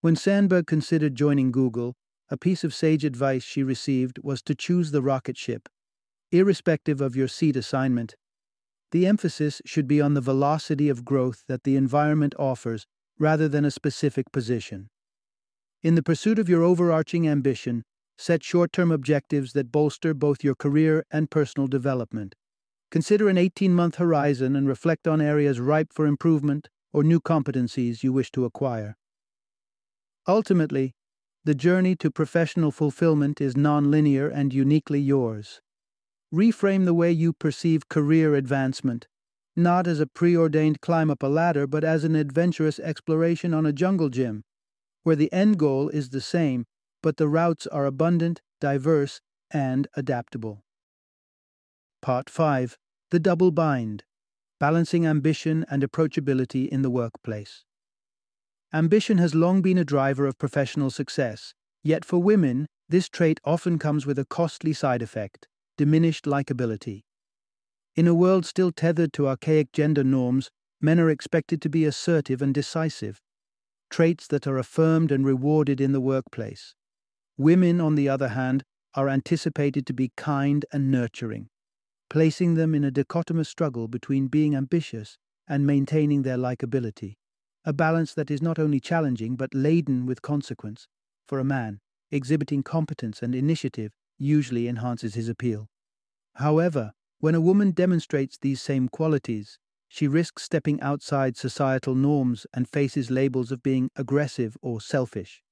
When 0.00 0.16
Sandberg 0.16 0.66
considered 0.66 1.14
joining 1.14 1.52
Google, 1.52 1.94
a 2.28 2.36
piece 2.36 2.64
of 2.64 2.74
sage 2.74 3.04
advice 3.04 3.42
she 3.42 3.62
received 3.62 4.18
was 4.22 4.42
to 4.42 4.54
choose 4.54 4.90
the 4.90 5.02
rocket 5.02 5.36
ship, 5.36 5.68
irrespective 6.30 7.00
of 7.00 7.14
your 7.14 7.28
seat 7.28 7.56
assignment. 7.56 8.14
The 8.90 9.06
emphasis 9.06 9.62
should 9.64 9.86
be 9.86 10.00
on 10.00 10.14
the 10.14 10.20
velocity 10.20 10.88
of 10.88 11.04
growth 11.04 11.44
that 11.48 11.64
the 11.64 11.76
environment 11.76 12.34
offers 12.38 12.86
rather 13.18 13.48
than 13.48 13.64
a 13.64 13.70
specific 13.70 14.32
position. 14.32 14.88
In 15.82 15.94
the 15.94 16.02
pursuit 16.02 16.38
of 16.38 16.48
your 16.48 16.62
overarching 16.62 17.28
ambition, 17.28 17.84
set 18.16 18.42
short 18.42 18.72
term 18.72 18.90
objectives 18.90 19.52
that 19.52 19.72
bolster 19.72 20.14
both 20.14 20.44
your 20.44 20.54
career 20.54 21.04
and 21.10 21.30
personal 21.30 21.66
development. 21.66 22.34
Consider 22.92 23.30
an 23.30 23.38
18 23.38 23.72
month 23.74 23.94
horizon 23.94 24.54
and 24.54 24.68
reflect 24.68 25.08
on 25.08 25.22
areas 25.22 25.58
ripe 25.58 25.94
for 25.94 26.06
improvement 26.06 26.68
or 26.92 27.02
new 27.02 27.20
competencies 27.20 28.02
you 28.02 28.12
wish 28.12 28.30
to 28.32 28.44
acquire. 28.44 28.98
Ultimately, 30.28 30.94
the 31.42 31.54
journey 31.54 31.96
to 31.96 32.10
professional 32.10 32.70
fulfillment 32.70 33.40
is 33.40 33.54
nonlinear 33.54 34.30
and 34.30 34.52
uniquely 34.52 35.00
yours. 35.00 35.62
Reframe 36.32 36.84
the 36.84 36.92
way 36.92 37.10
you 37.10 37.32
perceive 37.32 37.88
career 37.88 38.34
advancement, 38.34 39.08
not 39.56 39.86
as 39.86 39.98
a 39.98 40.06
preordained 40.06 40.82
climb 40.82 41.10
up 41.10 41.22
a 41.22 41.28
ladder, 41.28 41.66
but 41.66 41.84
as 41.84 42.04
an 42.04 42.14
adventurous 42.14 42.78
exploration 42.78 43.54
on 43.54 43.64
a 43.64 43.72
jungle 43.72 44.10
gym 44.10 44.44
where 45.02 45.16
the 45.16 45.32
end 45.32 45.58
goal 45.58 45.88
is 45.88 46.10
the 46.10 46.20
same, 46.20 46.66
but 47.02 47.16
the 47.16 47.26
routes 47.26 47.66
are 47.68 47.86
abundant, 47.86 48.42
diverse, 48.60 49.22
and 49.50 49.88
adaptable. 49.96 50.62
Part 52.02 52.28
5 52.28 52.76
The 53.12 53.20
Double 53.20 53.50
Bind 53.50 54.04
Balancing 54.58 55.06
Ambition 55.06 55.66
and 55.68 55.82
Approachability 55.82 56.66
in 56.66 56.80
the 56.80 56.88
Workplace. 56.88 57.66
Ambition 58.72 59.18
has 59.18 59.34
long 59.34 59.60
been 59.60 59.76
a 59.76 59.84
driver 59.84 60.24
of 60.24 60.38
professional 60.38 60.88
success, 60.88 61.52
yet 61.84 62.06
for 62.06 62.22
women, 62.22 62.68
this 62.88 63.10
trait 63.10 63.38
often 63.44 63.78
comes 63.78 64.06
with 64.06 64.18
a 64.18 64.24
costly 64.24 64.72
side 64.72 65.02
effect 65.02 65.46
diminished 65.76 66.24
likability. 66.24 67.02
In 67.96 68.08
a 68.08 68.14
world 68.14 68.46
still 68.46 68.72
tethered 68.72 69.12
to 69.12 69.28
archaic 69.28 69.72
gender 69.72 70.04
norms, 70.04 70.48
men 70.80 70.98
are 70.98 71.10
expected 71.10 71.60
to 71.60 71.68
be 71.68 71.84
assertive 71.84 72.40
and 72.40 72.54
decisive, 72.54 73.20
traits 73.90 74.26
that 74.28 74.46
are 74.46 74.56
affirmed 74.56 75.12
and 75.12 75.26
rewarded 75.26 75.82
in 75.82 75.92
the 75.92 76.00
workplace. 76.00 76.74
Women, 77.36 77.78
on 77.78 77.94
the 77.94 78.08
other 78.08 78.28
hand, 78.28 78.64
are 78.94 79.10
anticipated 79.10 79.84
to 79.84 79.92
be 79.92 80.12
kind 80.16 80.64
and 80.72 80.90
nurturing, 80.90 81.50
placing 82.12 82.56
them 82.56 82.74
in 82.74 82.84
a 82.84 82.90
dichotomous 82.90 83.46
struggle 83.46 83.88
between 83.88 84.26
being 84.26 84.54
ambitious 84.54 85.16
and 85.48 85.66
maintaining 85.66 86.20
their 86.20 86.36
likability, 86.36 87.14
a 87.64 87.72
balance 87.72 88.12
that 88.12 88.30
is 88.30 88.42
not 88.42 88.58
only 88.58 88.78
challenging 88.78 89.34
but 89.34 89.54
laden 89.54 90.04
with 90.04 90.20
consequence. 90.20 90.88
For 91.26 91.38
a 91.38 91.44
man, 91.44 91.80
exhibiting 92.10 92.64
competence 92.64 93.22
and 93.22 93.34
initiative 93.34 93.92
usually 94.18 94.68
enhances 94.68 95.14
his 95.14 95.30
appeal. 95.30 95.70
However, 96.34 96.92
when 97.20 97.34
a 97.34 97.40
woman 97.40 97.70
demonstrates 97.70 98.36
these 98.36 98.60
same 98.60 98.90
qualities, 98.90 99.58
she 99.88 100.06
risks 100.06 100.42
stepping 100.42 100.82
outside 100.82 101.38
societal 101.38 101.94
norms 101.94 102.46
and 102.52 102.68
faces 102.68 103.10
labels 103.10 103.50
of 103.50 103.62
being 103.62 103.88
aggressive 103.96 104.54
or 104.60 104.82
selfish. 104.82 105.42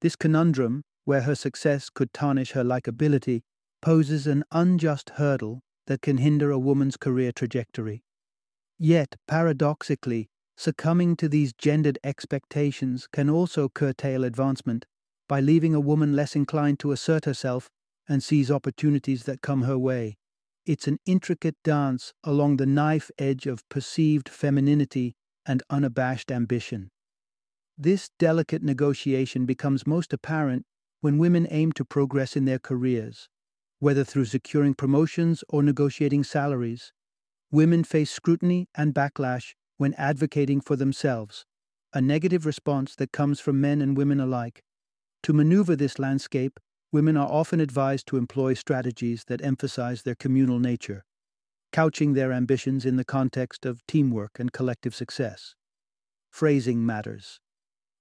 This 0.00 0.16
conundrum, 0.16 0.84
where 1.04 1.22
her 1.28 1.34
success 1.34 1.90
could 1.90 2.14
tarnish 2.14 2.52
her 2.52 2.64
likability, 2.64 3.42
poses 3.82 4.26
an 4.26 4.42
unjust 4.50 5.10
hurdle 5.16 5.60
that 5.88 6.02
can 6.02 6.18
hinder 6.18 6.50
a 6.50 6.58
woman's 6.58 6.96
career 6.96 7.32
trajectory. 7.32 8.04
Yet, 8.78 9.16
paradoxically, 9.26 10.28
succumbing 10.56 11.16
to 11.16 11.28
these 11.28 11.52
gendered 11.52 11.98
expectations 12.04 13.08
can 13.12 13.28
also 13.28 13.68
curtail 13.68 14.22
advancement, 14.22 14.86
by 15.28 15.40
leaving 15.40 15.74
a 15.74 15.80
woman 15.80 16.14
less 16.14 16.36
inclined 16.36 16.78
to 16.80 16.92
assert 16.92 17.24
herself 17.24 17.68
and 18.08 18.22
seize 18.22 18.50
opportunities 18.50 19.24
that 19.24 19.42
come 19.42 19.62
her 19.62 19.78
way. 19.78 20.16
It's 20.64 20.86
an 20.86 20.98
intricate 21.06 21.56
dance 21.64 22.12
along 22.22 22.58
the 22.58 22.66
knife 22.66 23.10
edge 23.18 23.46
of 23.46 23.68
perceived 23.68 24.28
femininity 24.28 25.16
and 25.46 25.62
unabashed 25.70 26.30
ambition. 26.30 26.90
This 27.76 28.10
delicate 28.18 28.62
negotiation 28.62 29.46
becomes 29.46 29.86
most 29.86 30.12
apparent 30.12 30.66
when 31.00 31.18
women 31.18 31.46
aim 31.50 31.72
to 31.72 31.84
progress 31.84 32.36
in 32.36 32.44
their 32.44 32.58
careers. 32.58 33.28
Whether 33.80 34.02
through 34.02 34.24
securing 34.24 34.74
promotions 34.74 35.44
or 35.48 35.62
negotiating 35.62 36.24
salaries, 36.24 36.92
women 37.50 37.84
face 37.84 38.10
scrutiny 38.10 38.68
and 38.74 38.92
backlash 38.92 39.54
when 39.76 39.94
advocating 39.94 40.60
for 40.60 40.74
themselves, 40.74 41.46
a 41.92 42.00
negative 42.00 42.44
response 42.44 42.96
that 42.96 43.12
comes 43.12 43.38
from 43.38 43.60
men 43.60 43.80
and 43.80 43.96
women 43.96 44.18
alike. 44.18 44.62
To 45.22 45.32
maneuver 45.32 45.76
this 45.76 45.98
landscape, 45.98 46.58
women 46.90 47.16
are 47.16 47.30
often 47.30 47.60
advised 47.60 48.06
to 48.08 48.16
employ 48.16 48.54
strategies 48.54 49.24
that 49.28 49.44
emphasize 49.44 50.02
their 50.02 50.16
communal 50.16 50.58
nature, 50.58 51.04
couching 51.72 52.14
their 52.14 52.32
ambitions 52.32 52.84
in 52.84 52.96
the 52.96 53.04
context 53.04 53.64
of 53.64 53.86
teamwork 53.86 54.40
and 54.40 54.52
collective 54.52 54.94
success. 54.94 55.54
Phrasing 56.30 56.84
matters. 56.84 57.40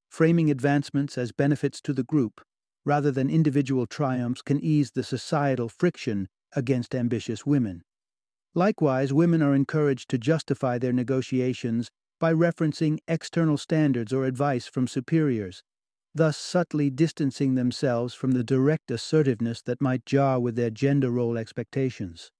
Framing 0.09 0.49
advancements 0.49 1.17
as 1.17 1.31
benefits 1.31 1.81
to 1.81 1.93
the 1.93 2.03
group, 2.03 2.41
rather 2.87 3.11
than 3.11 3.29
individual 3.29 3.85
triumphs, 3.85 4.41
can 4.41 4.63
ease 4.63 4.91
the 4.91 5.03
societal 5.03 5.67
friction 5.67 6.29
against 6.55 6.95
ambitious 6.95 7.45
women. 7.45 7.83
Likewise, 8.55 9.11
women 9.11 9.41
are 9.41 9.53
encouraged 9.53 10.07
to 10.09 10.17
justify 10.17 10.77
their 10.77 10.93
negotiations 10.93 11.91
by 12.17 12.33
referencing 12.33 12.97
external 13.05 13.57
standards 13.57 14.13
or 14.13 14.23
advice 14.23 14.67
from 14.67 14.87
superiors, 14.87 15.63
thus 16.15 16.37
subtly 16.37 16.89
distancing 16.89 17.55
themselves 17.55 18.13
from 18.13 18.31
the 18.31 18.43
direct 18.43 18.89
assertiveness 18.89 19.61
that 19.63 19.81
might 19.81 20.05
jar 20.05 20.39
with 20.39 20.55
their 20.55 20.69
gender 20.69 21.11
role 21.11 21.37
expectations. 21.37 22.31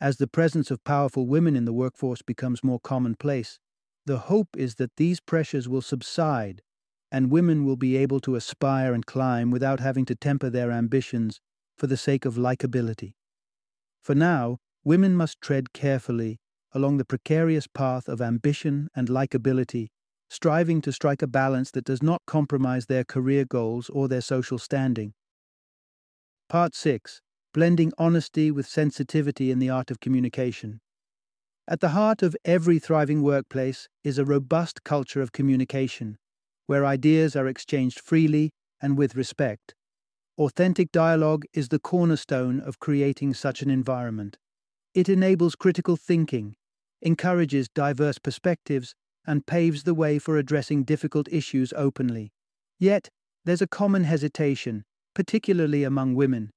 As 0.00 0.18
the 0.18 0.28
presence 0.28 0.70
of 0.70 0.84
powerful 0.84 1.26
women 1.26 1.56
in 1.56 1.64
the 1.64 1.72
workforce 1.72 2.22
becomes 2.22 2.62
more 2.62 2.78
commonplace, 2.78 3.58
the 4.06 4.18
hope 4.18 4.50
is 4.56 4.76
that 4.76 4.94
these 4.96 5.18
pressures 5.18 5.68
will 5.68 5.82
subside 5.82 6.62
and 7.10 7.30
women 7.30 7.64
will 7.64 7.76
be 7.76 7.96
able 7.96 8.20
to 8.20 8.34
aspire 8.34 8.92
and 8.92 9.06
climb 9.06 9.50
without 9.50 9.80
having 9.80 10.04
to 10.04 10.14
temper 10.14 10.50
their 10.50 10.70
ambitions 10.70 11.40
for 11.76 11.86
the 11.86 11.96
sake 11.96 12.24
of 12.24 12.34
likability. 12.34 13.14
For 14.02 14.14
now, 14.14 14.58
women 14.84 15.14
must 15.14 15.40
tread 15.40 15.72
carefully 15.72 16.38
along 16.72 16.98
the 16.98 17.04
precarious 17.04 17.66
path 17.66 18.08
of 18.08 18.20
ambition 18.20 18.88
and 18.94 19.08
likability, 19.08 19.88
striving 20.28 20.82
to 20.82 20.92
strike 20.92 21.22
a 21.22 21.26
balance 21.26 21.70
that 21.70 21.84
does 21.84 22.02
not 22.02 22.20
compromise 22.26 22.86
their 22.86 23.04
career 23.04 23.44
goals 23.44 23.88
or 23.88 24.08
their 24.08 24.20
social 24.20 24.58
standing. 24.58 25.14
Part 26.48 26.74
6 26.74 27.20
Blending 27.54 27.92
Honesty 27.96 28.50
with 28.50 28.66
Sensitivity 28.66 29.50
in 29.50 29.58
the 29.58 29.70
Art 29.70 29.90
of 29.90 30.00
Communication. 30.00 30.80
At 31.66 31.80
the 31.80 31.90
heart 31.90 32.22
of 32.22 32.36
every 32.44 32.78
thriving 32.78 33.22
workplace 33.22 33.88
is 34.04 34.18
a 34.18 34.24
robust 34.24 34.84
culture 34.84 35.22
of 35.22 35.32
communication 35.32 36.18
where 36.68 36.84
ideas 36.84 37.34
are 37.34 37.48
exchanged 37.48 37.98
freely 37.98 38.50
and 38.80 38.98
with 38.98 39.16
respect. 39.16 39.74
Authentic 40.36 40.92
dialogue 40.92 41.44
is 41.54 41.70
the 41.70 41.78
cornerstone 41.78 42.60
of 42.60 42.78
creating 42.78 43.32
such 43.32 43.62
an 43.62 43.70
environment. 43.70 44.36
It 44.94 45.08
enables 45.08 45.56
critical 45.56 45.96
thinking, 45.96 46.56
encourages 47.00 47.70
diverse 47.74 48.18
perspectives, 48.18 48.94
and 49.26 49.46
paves 49.46 49.84
the 49.84 49.94
way 49.94 50.18
for 50.18 50.36
addressing 50.36 50.84
difficult 50.84 51.26
issues 51.32 51.72
openly. 51.74 52.32
Yet, 52.78 53.08
there's 53.46 53.62
a 53.62 53.66
common 53.66 54.04
hesitation, 54.04 54.84
particularly 55.14 55.84
among 55.84 56.16
women, 56.16 56.50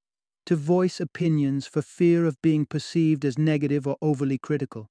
to 0.44 0.56
voice 0.56 1.00
opinions 1.00 1.66
for 1.66 1.80
fear 1.80 2.26
of 2.26 2.40
being 2.42 2.66
perceived 2.66 3.24
as 3.24 3.38
negative 3.38 3.86
or 3.86 3.96
overly 4.02 4.36
critical. 4.36 4.88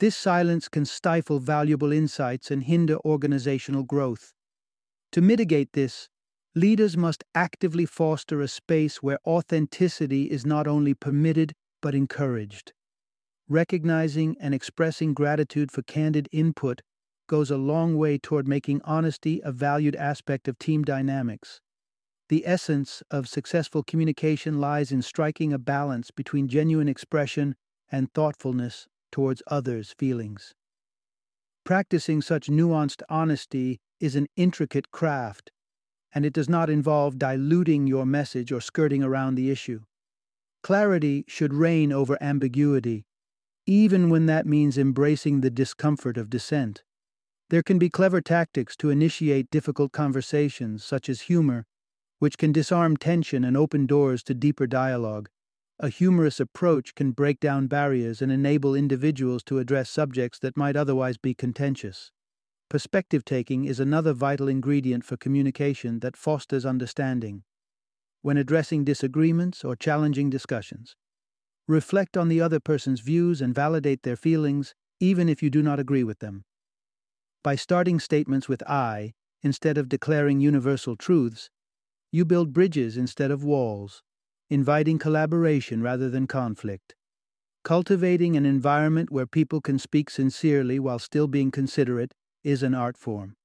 This 0.00 0.16
silence 0.16 0.68
can 0.68 0.84
stifle 0.84 1.38
valuable 1.38 1.92
insights 1.92 2.50
and 2.50 2.64
hinder 2.64 2.98
organizational 3.04 3.84
growth. 3.84 4.32
To 5.12 5.20
mitigate 5.20 5.72
this, 5.72 6.08
leaders 6.56 6.96
must 6.96 7.22
actively 7.34 7.86
foster 7.86 8.40
a 8.40 8.48
space 8.48 9.02
where 9.02 9.20
authenticity 9.24 10.24
is 10.24 10.44
not 10.44 10.66
only 10.66 10.94
permitted 10.94 11.52
but 11.80 11.94
encouraged. 11.94 12.72
Recognizing 13.48 14.36
and 14.40 14.52
expressing 14.52 15.14
gratitude 15.14 15.70
for 15.70 15.82
candid 15.82 16.28
input 16.32 16.82
goes 17.28 17.50
a 17.50 17.56
long 17.56 17.96
way 17.96 18.18
toward 18.18 18.48
making 18.48 18.82
honesty 18.82 19.40
a 19.44 19.52
valued 19.52 19.94
aspect 19.96 20.48
of 20.48 20.58
team 20.58 20.82
dynamics. 20.82 21.60
The 22.30 22.46
essence 22.46 23.02
of 23.10 23.28
successful 23.28 23.84
communication 23.84 24.58
lies 24.58 24.90
in 24.90 25.02
striking 25.02 25.52
a 25.52 25.58
balance 25.58 26.10
between 26.10 26.48
genuine 26.48 26.88
expression 26.88 27.54
and 27.92 28.12
thoughtfulness 28.12 28.88
towards 29.14 29.44
others' 29.46 29.94
feelings. 29.96 30.54
Practicing 31.64 32.20
such 32.20 32.48
nuanced 32.48 33.00
honesty 33.08 33.78
is 34.00 34.16
an 34.16 34.26
intricate 34.34 34.90
craft, 34.90 35.52
and 36.12 36.26
it 36.26 36.32
does 36.32 36.48
not 36.48 36.68
involve 36.68 37.16
diluting 37.16 37.86
your 37.86 38.04
message 38.04 38.50
or 38.50 38.60
skirting 38.60 39.04
around 39.04 39.36
the 39.36 39.52
issue. 39.52 39.82
Clarity 40.64 41.24
should 41.28 41.54
reign 41.54 41.92
over 41.92 42.20
ambiguity, 42.20 43.04
even 43.66 44.10
when 44.10 44.26
that 44.26 44.46
means 44.46 44.76
embracing 44.76 45.42
the 45.42 45.48
discomfort 45.48 46.16
of 46.16 46.28
dissent. 46.28 46.82
There 47.50 47.62
can 47.62 47.78
be 47.78 47.90
clever 47.90 48.20
tactics 48.20 48.74
to 48.78 48.90
initiate 48.90 49.48
difficult 49.48 49.92
conversations, 49.92 50.82
such 50.82 51.08
as 51.08 51.30
humor, 51.30 51.66
which 52.18 52.36
can 52.36 52.50
disarm 52.50 52.96
tension 52.96 53.44
and 53.44 53.56
open 53.56 53.86
doors 53.86 54.24
to 54.24 54.34
deeper 54.34 54.66
dialogue. 54.66 55.28
A 55.80 55.88
humorous 55.88 56.38
approach 56.38 56.94
can 56.94 57.10
break 57.10 57.40
down 57.40 57.66
barriers 57.66 58.22
and 58.22 58.30
enable 58.30 58.76
individuals 58.76 59.42
to 59.44 59.58
address 59.58 59.90
subjects 59.90 60.38
that 60.38 60.56
might 60.56 60.76
otherwise 60.76 61.16
be 61.16 61.34
contentious. 61.34 62.12
Perspective 62.70 63.24
taking 63.24 63.64
is 63.64 63.80
another 63.80 64.12
vital 64.12 64.46
ingredient 64.46 65.04
for 65.04 65.16
communication 65.16 65.98
that 65.98 66.16
fosters 66.16 66.64
understanding. 66.64 67.42
When 68.22 68.36
addressing 68.36 68.84
disagreements 68.84 69.64
or 69.64 69.74
challenging 69.74 70.30
discussions, 70.30 70.94
reflect 71.66 72.16
on 72.16 72.28
the 72.28 72.40
other 72.40 72.60
person's 72.60 73.00
views 73.00 73.40
and 73.40 73.52
validate 73.52 74.04
their 74.04 74.16
feelings, 74.16 74.76
even 75.00 75.28
if 75.28 75.42
you 75.42 75.50
do 75.50 75.62
not 75.62 75.80
agree 75.80 76.04
with 76.04 76.20
them. 76.20 76.44
By 77.42 77.56
starting 77.56 77.98
statements 77.98 78.48
with 78.48 78.62
I, 78.62 79.14
instead 79.42 79.76
of 79.76 79.88
declaring 79.88 80.40
universal 80.40 80.94
truths, 80.94 81.50
you 82.12 82.24
build 82.24 82.52
bridges 82.52 82.96
instead 82.96 83.32
of 83.32 83.42
walls 83.42 84.04
inviting 84.50 84.98
collaboration 84.98 85.82
rather 85.82 86.10
than 86.10 86.26
conflict, 86.26 86.94
cultivating 87.64 88.36
an 88.36 88.44
environment 88.44 89.10
where 89.10 89.26
people 89.26 89.60
can 89.60 89.78
speak 89.78 90.10
sincerely 90.10 90.78
while 90.78 90.98
still 90.98 91.26
being 91.26 91.50
considerate 91.50 92.12
is 92.42 92.62
an 92.62 92.74
art 92.74 92.96
form. 92.96 93.36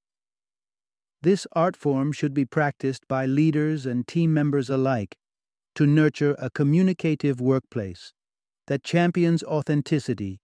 This 1.22 1.46
art 1.52 1.76
form 1.76 2.12
should 2.12 2.32
be 2.32 2.44
practiced 2.44 3.06
by 3.08 3.26
leaders 3.26 3.86
and 3.86 4.06
team 4.06 4.32
members 4.32 4.70
alike 4.70 5.16
to 5.74 5.86
nurture 5.86 6.34
a 6.38 6.50
communicative 6.50 7.40
workplace 7.40 8.12
that 8.66 8.84
champions 8.84 9.42
authenticity, 9.42 10.40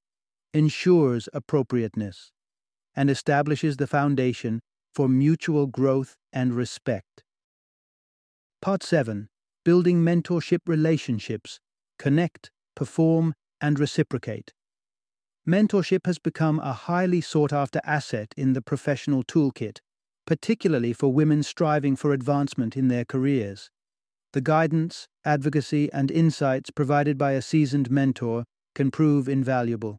ensures 0.53 1.29
appropriateness, 1.33 2.33
and 2.95 3.11
establishes 3.11 3.77
the 3.77 3.87
foundation 3.87 4.61
for 4.95 5.09
mutual 5.09 5.67
growth 5.67 6.17
and 6.33 6.55
respect. 6.55 7.23
Part 8.63 8.83
7 8.83 9.29
building 9.67 10.01
mentorship 10.01 10.61
relationships, 10.69 11.59
connect, 11.99 12.53
perform, 12.77 13.35
and 13.61 13.81
reciprocate. 13.81 14.53
Mentorship 15.45 16.07
has 16.07 16.21
become 16.21 16.61
a 16.61 16.73
highly 16.73 17.21
sought 17.21 17.53
after 17.53 17.81
asset 17.83 18.33
in 18.37 18.53
the 18.53 18.63
professional 18.63 19.25
toolkit, 19.25 19.81
particularly 20.25 20.93
for 20.93 21.13
women 21.13 21.43
striving 21.43 21.97
for 21.97 22.13
advancement 22.13 22.77
in 22.77 22.87
their 22.87 23.05
careers. 23.05 23.69
The 24.35 24.41
guidance, 24.41 25.09
advocacy, 25.25 25.93
and 25.93 26.13
insights 26.13 26.71
provided 26.71 27.19
by 27.19 27.33
a 27.33 27.43
seasoned 27.43 27.91
mentor 27.91 28.45
can 28.77 28.93
prove 28.93 29.29
invaluable. 29.29 29.99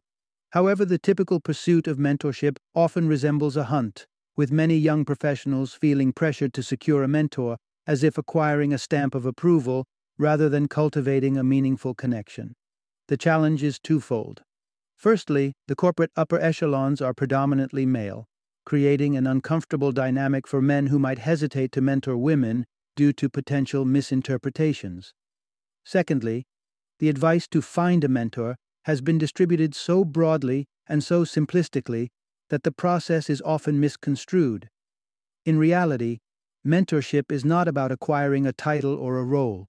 However, 0.52 0.86
the 0.86 0.96
typical 0.96 1.40
pursuit 1.40 1.86
of 1.86 1.98
mentorship 1.98 2.56
often 2.74 3.06
resembles 3.06 3.54
a 3.54 3.64
hunt, 3.64 4.06
with 4.34 4.50
many 4.50 4.78
young 4.78 5.04
professionals 5.04 5.74
feeling 5.74 6.14
pressured 6.14 6.54
to 6.54 6.62
secure 6.62 7.02
a 7.02 7.08
mentor 7.08 7.58
as 7.88 8.04
if 8.04 8.18
acquiring 8.18 8.72
a 8.72 8.78
stamp 8.78 9.14
of 9.14 9.24
approval 9.24 9.86
rather 10.18 10.48
than 10.48 10.68
cultivating 10.68 11.38
a 11.38 11.42
meaningful 11.42 11.94
connection. 11.94 12.54
The 13.08 13.16
challenge 13.16 13.62
is 13.62 13.78
twofold. 13.78 14.42
Firstly, 14.94 15.54
the 15.68 15.74
corporate 15.74 16.10
upper 16.14 16.38
echelons 16.38 17.00
are 17.00 17.14
predominantly 17.14 17.86
male, 17.86 18.26
creating 18.66 19.16
an 19.16 19.26
uncomfortable 19.26 19.92
dynamic 19.92 20.46
for 20.46 20.60
men 20.60 20.88
who 20.88 20.98
might 20.98 21.20
hesitate 21.20 21.72
to 21.72 21.80
mentor 21.80 22.18
women 22.18 22.66
due 22.94 23.14
to 23.14 23.30
potential 23.30 23.86
misinterpretations. 23.86 25.14
Secondly, 25.84 26.44
the 26.98 27.08
advice 27.08 27.48
to 27.48 27.62
find 27.62 28.04
a 28.04 28.08
mentor 28.08 28.56
has 28.84 29.00
been 29.00 29.16
distributed 29.16 29.74
so 29.74 30.04
broadly 30.04 30.66
and 30.86 31.02
so 31.02 31.24
simplistically 31.24 32.08
that 32.50 32.64
the 32.64 32.72
process 32.72 33.30
is 33.30 33.40
often 33.46 33.80
misconstrued. 33.80 34.68
In 35.46 35.58
reality, 35.58 36.18
Mentorship 36.66 37.30
is 37.30 37.44
not 37.44 37.68
about 37.68 37.92
acquiring 37.92 38.46
a 38.46 38.52
title 38.52 38.94
or 38.94 39.18
a 39.18 39.24
role. 39.24 39.68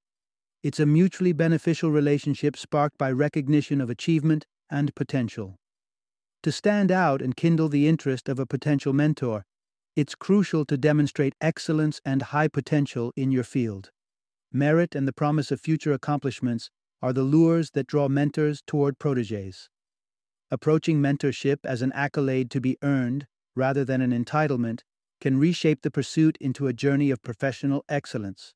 It's 0.64 0.80
a 0.80 0.86
mutually 0.86 1.34
beneficial 1.34 1.92
relationship 1.92 2.58
sparked 2.58 2.98
by 2.98 3.12
recognition 3.12 3.80
of 3.80 3.90
achievement 3.90 4.46
and 4.70 4.94
potential. 4.96 5.56
To 6.44 6.52
stand 6.52 6.92
out 6.92 7.22
and 7.22 7.36
kindle 7.36 7.70
the 7.70 7.88
interest 7.88 8.28
of 8.28 8.40
a 8.40 8.46
potential 8.46 8.92
mentor, 8.94 9.46
it's 9.96 10.16
crucial 10.16 10.66
to 10.66 10.78
demonstrate 10.78 11.36
excellence 11.42 12.02
and 12.06 12.22
high 12.22 12.48
potential 12.48 13.12
in 13.16 13.32
your 13.32 13.44
field. 13.44 13.92
Merit 14.52 14.96
and 14.96 15.08
the 15.08 15.14
promise 15.14 15.52
of 15.52 15.62
future 15.62 15.94
accomplishments 15.94 16.72
are 17.02 17.14
the 17.14 17.24
lures 17.24 17.72
that 17.72 17.88
draw 17.88 18.10
mentors 18.10 18.62
toward 18.66 18.98
proteges. 19.00 19.70
Approaching 20.52 21.00
mentorship 21.02 21.60
as 21.64 21.82
an 21.82 21.92
accolade 21.94 22.50
to 22.52 22.60
be 22.60 22.78
earned 22.82 23.28
rather 23.56 23.86
than 23.86 24.02
an 24.02 24.12
entitlement 24.12 24.82
can 25.20 25.40
reshape 25.40 25.82
the 25.82 25.92
pursuit 25.92 26.38
into 26.40 26.68
a 26.68 26.74
journey 26.74 27.12
of 27.12 27.22
professional 27.22 27.84
excellence. 27.90 28.54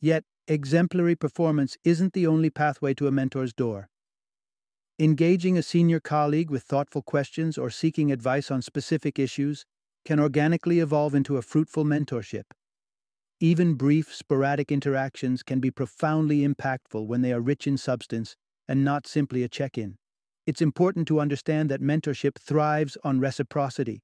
Yet, 0.00 0.24
exemplary 0.48 1.16
performance 1.16 1.76
isn't 1.84 2.12
the 2.12 2.26
only 2.26 2.50
pathway 2.50 2.94
to 2.94 3.06
a 3.06 3.12
mentor's 3.12 3.52
door. 3.52 3.88
Engaging 4.98 5.56
a 5.56 5.62
senior 5.62 6.00
colleague 6.00 6.50
with 6.50 6.62
thoughtful 6.62 7.02
questions 7.02 7.56
or 7.58 7.70
seeking 7.70 8.12
advice 8.12 8.50
on 8.50 8.62
specific 8.62 9.18
issues 9.18 9.64
can 10.04 10.20
organically 10.20 10.80
evolve 10.80 11.14
into 11.14 11.36
a 11.36 11.42
fruitful 11.42 11.84
mentorship. 11.84 12.44
Even 13.40 13.74
brief, 13.74 14.14
sporadic 14.14 14.70
interactions 14.70 15.42
can 15.42 15.58
be 15.58 15.70
profoundly 15.70 16.46
impactful 16.46 17.06
when 17.06 17.22
they 17.22 17.32
are 17.32 17.40
rich 17.40 17.66
in 17.66 17.76
substance 17.76 18.36
and 18.68 18.84
not 18.84 19.06
simply 19.06 19.42
a 19.42 19.48
check 19.48 19.76
in. 19.76 19.96
It's 20.46 20.62
important 20.62 21.08
to 21.08 21.20
understand 21.20 21.68
that 21.70 21.80
mentorship 21.80 22.36
thrives 22.38 22.96
on 23.02 23.18
reciprocity. 23.18 24.02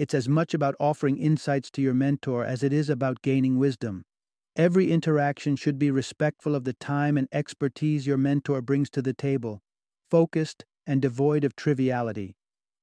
It's 0.00 0.14
as 0.14 0.30
much 0.30 0.54
about 0.54 0.76
offering 0.80 1.18
insights 1.18 1.70
to 1.72 1.82
your 1.82 1.92
mentor 1.92 2.42
as 2.42 2.62
it 2.62 2.72
is 2.72 2.88
about 2.88 3.20
gaining 3.20 3.58
wisdom. 3.58 4.06
Every 4.56 4.90
interaction 4.90 5.56
should 5.56 5.78
be 5.78 5.90
respectful 5.90 6.54
of 6.54 6.64
the 6.64 6.72
time 6.72 7.18
and 7.18 7.28
expertise 7.32 8.06
your 8.06 8.16
mentor 8.16 8.62
brings 8.62 8.88
to 8.92 9.02
the 9.02 9.12
table, 9.12 9.60
focused 10.10 10.64
and 10.86 11.02
devoid 11.02 11.44
of 11.44 11.54
triviality. 11.54 12.34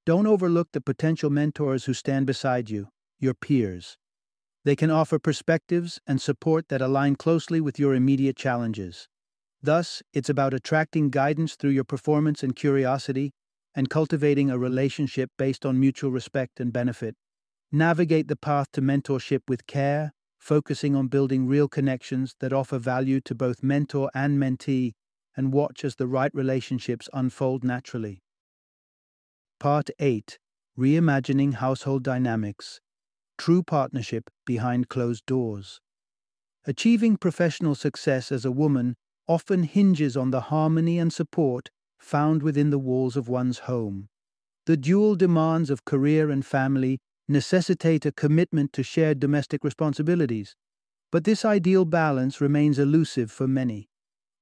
Don't 0.06 0.28
overlook 0.28 0.68
the 0.74 0.80
potential 0.80 1.32
mentors 1.32 1.86
who 1.86 1.96
stand 1.96 2.28
beside 2.28 2.70
you, 2.70 2.90
your 3.18 3.34
peers. 3.34 3.98
They 4.64 4.76
can 4.76 4.92
offer 4.92 5.18
perspectives 5.18 6.00
and 6.06 6.22
support 6.22 6.70
that 6.70 6.84
align 6.84 7.16
closely 7.16 7.60
with 7.60 7.80
your 7.80 7.96
immediate 7.96 8.36
challenges. 8.36 9.08
Thus, 9.60 10.04
it's 10.14 10.30
about 10.30 10.54
attracting 10.54 11.10
guidance 11.10 11.56
through 11.56 11.72
your 11.72 11.84
performance 11.84 12.44
and 12.44 12.56
curiosity 12.56 13.34
and 13.78 13.92
cultivating 13.92 14.50
a 14.50 14.58
relationship 14.58 15.30
based 15.38 15.64
on 15.64 15.80
mutual 15.80 16.10
respect 16.10 16.60
and 16.60 16.74
benefit. 16.74 17.16
Navigate 17.72 18.28
the 18.28 18.36
path 18.36 18.66
to 18.74 18.82
mentorship 18.82 19.42
with 19.48 19.68
care, 19.68 20.14
focusing 20.40 20.96
on 20.96 21.08
building 21.08 21.46
real 21.46 21.68
connections 21.68 22.34
that 22.40 22.52
offer 22.52 22.80
value 22.80 23.22
to 23.22 23.36
both 23.36 23.62
mentor 23.62 24.10
and 24.16 24.40
mentee, 24.40 24.94
and 25.36 25.54
watch 25.54 25.86
as 25.86 25.96
the 25.98 26.08
right 26.08 26.32
relationships 26.34 27.08
unfold 27.14 27.64
naturally. 27.64 28.24
Part 29.60 29.92
8 30.00 30.40
Reimagining 30.76 31.54
Household 31.56 32.04
Dynamics 32.04 32.82
True 33.38 33.62
Partnership 33.62 34.32
Behind 34.44 34.90
Closed 34.90 35.26
Doors. 35.28 35.80
Achieving 36.66 37.16
professional 37.18 37.76
success 37.76 38.32
as 38.32 38.44
a 38.44 38.52
woman 38.52 38.96
often 39.28 39.64
hinges 39.64 40.18
on 40.18 40.32
the 40.32 40.42
harmony 40.42 40.98
and 40.98 41.14
support 41.14 41.70
found 42.08 42.42
within 42.42 42.70
the 42.70 42.80
walls 42.80 43.18
of 43.18 43.28
one's 43.28 43.60
home. 43.60 44.08
The 44.66 44.78
dual 44.78 45.16
demands 45.16 45.70
of 45.70 45.86
career 45.86 46.32
and 46.32 46.46
family 46.46 47.00
necessitate 47.28 48.06
a 48.06 48.12
commitment 48.12 48.72
to 48.74 48.84
shared 48.84 49.20
domestic 49.20 49.64
responsibilities, 49.64 50.56
but 51.12 51.26
this 51.26 51.44
ideal 51.44 51.86
balance 51.86 52.40
remains 52.40 52.80
elusive 52.80 53.30
for 53.32 53.48
many. 53.48 53.90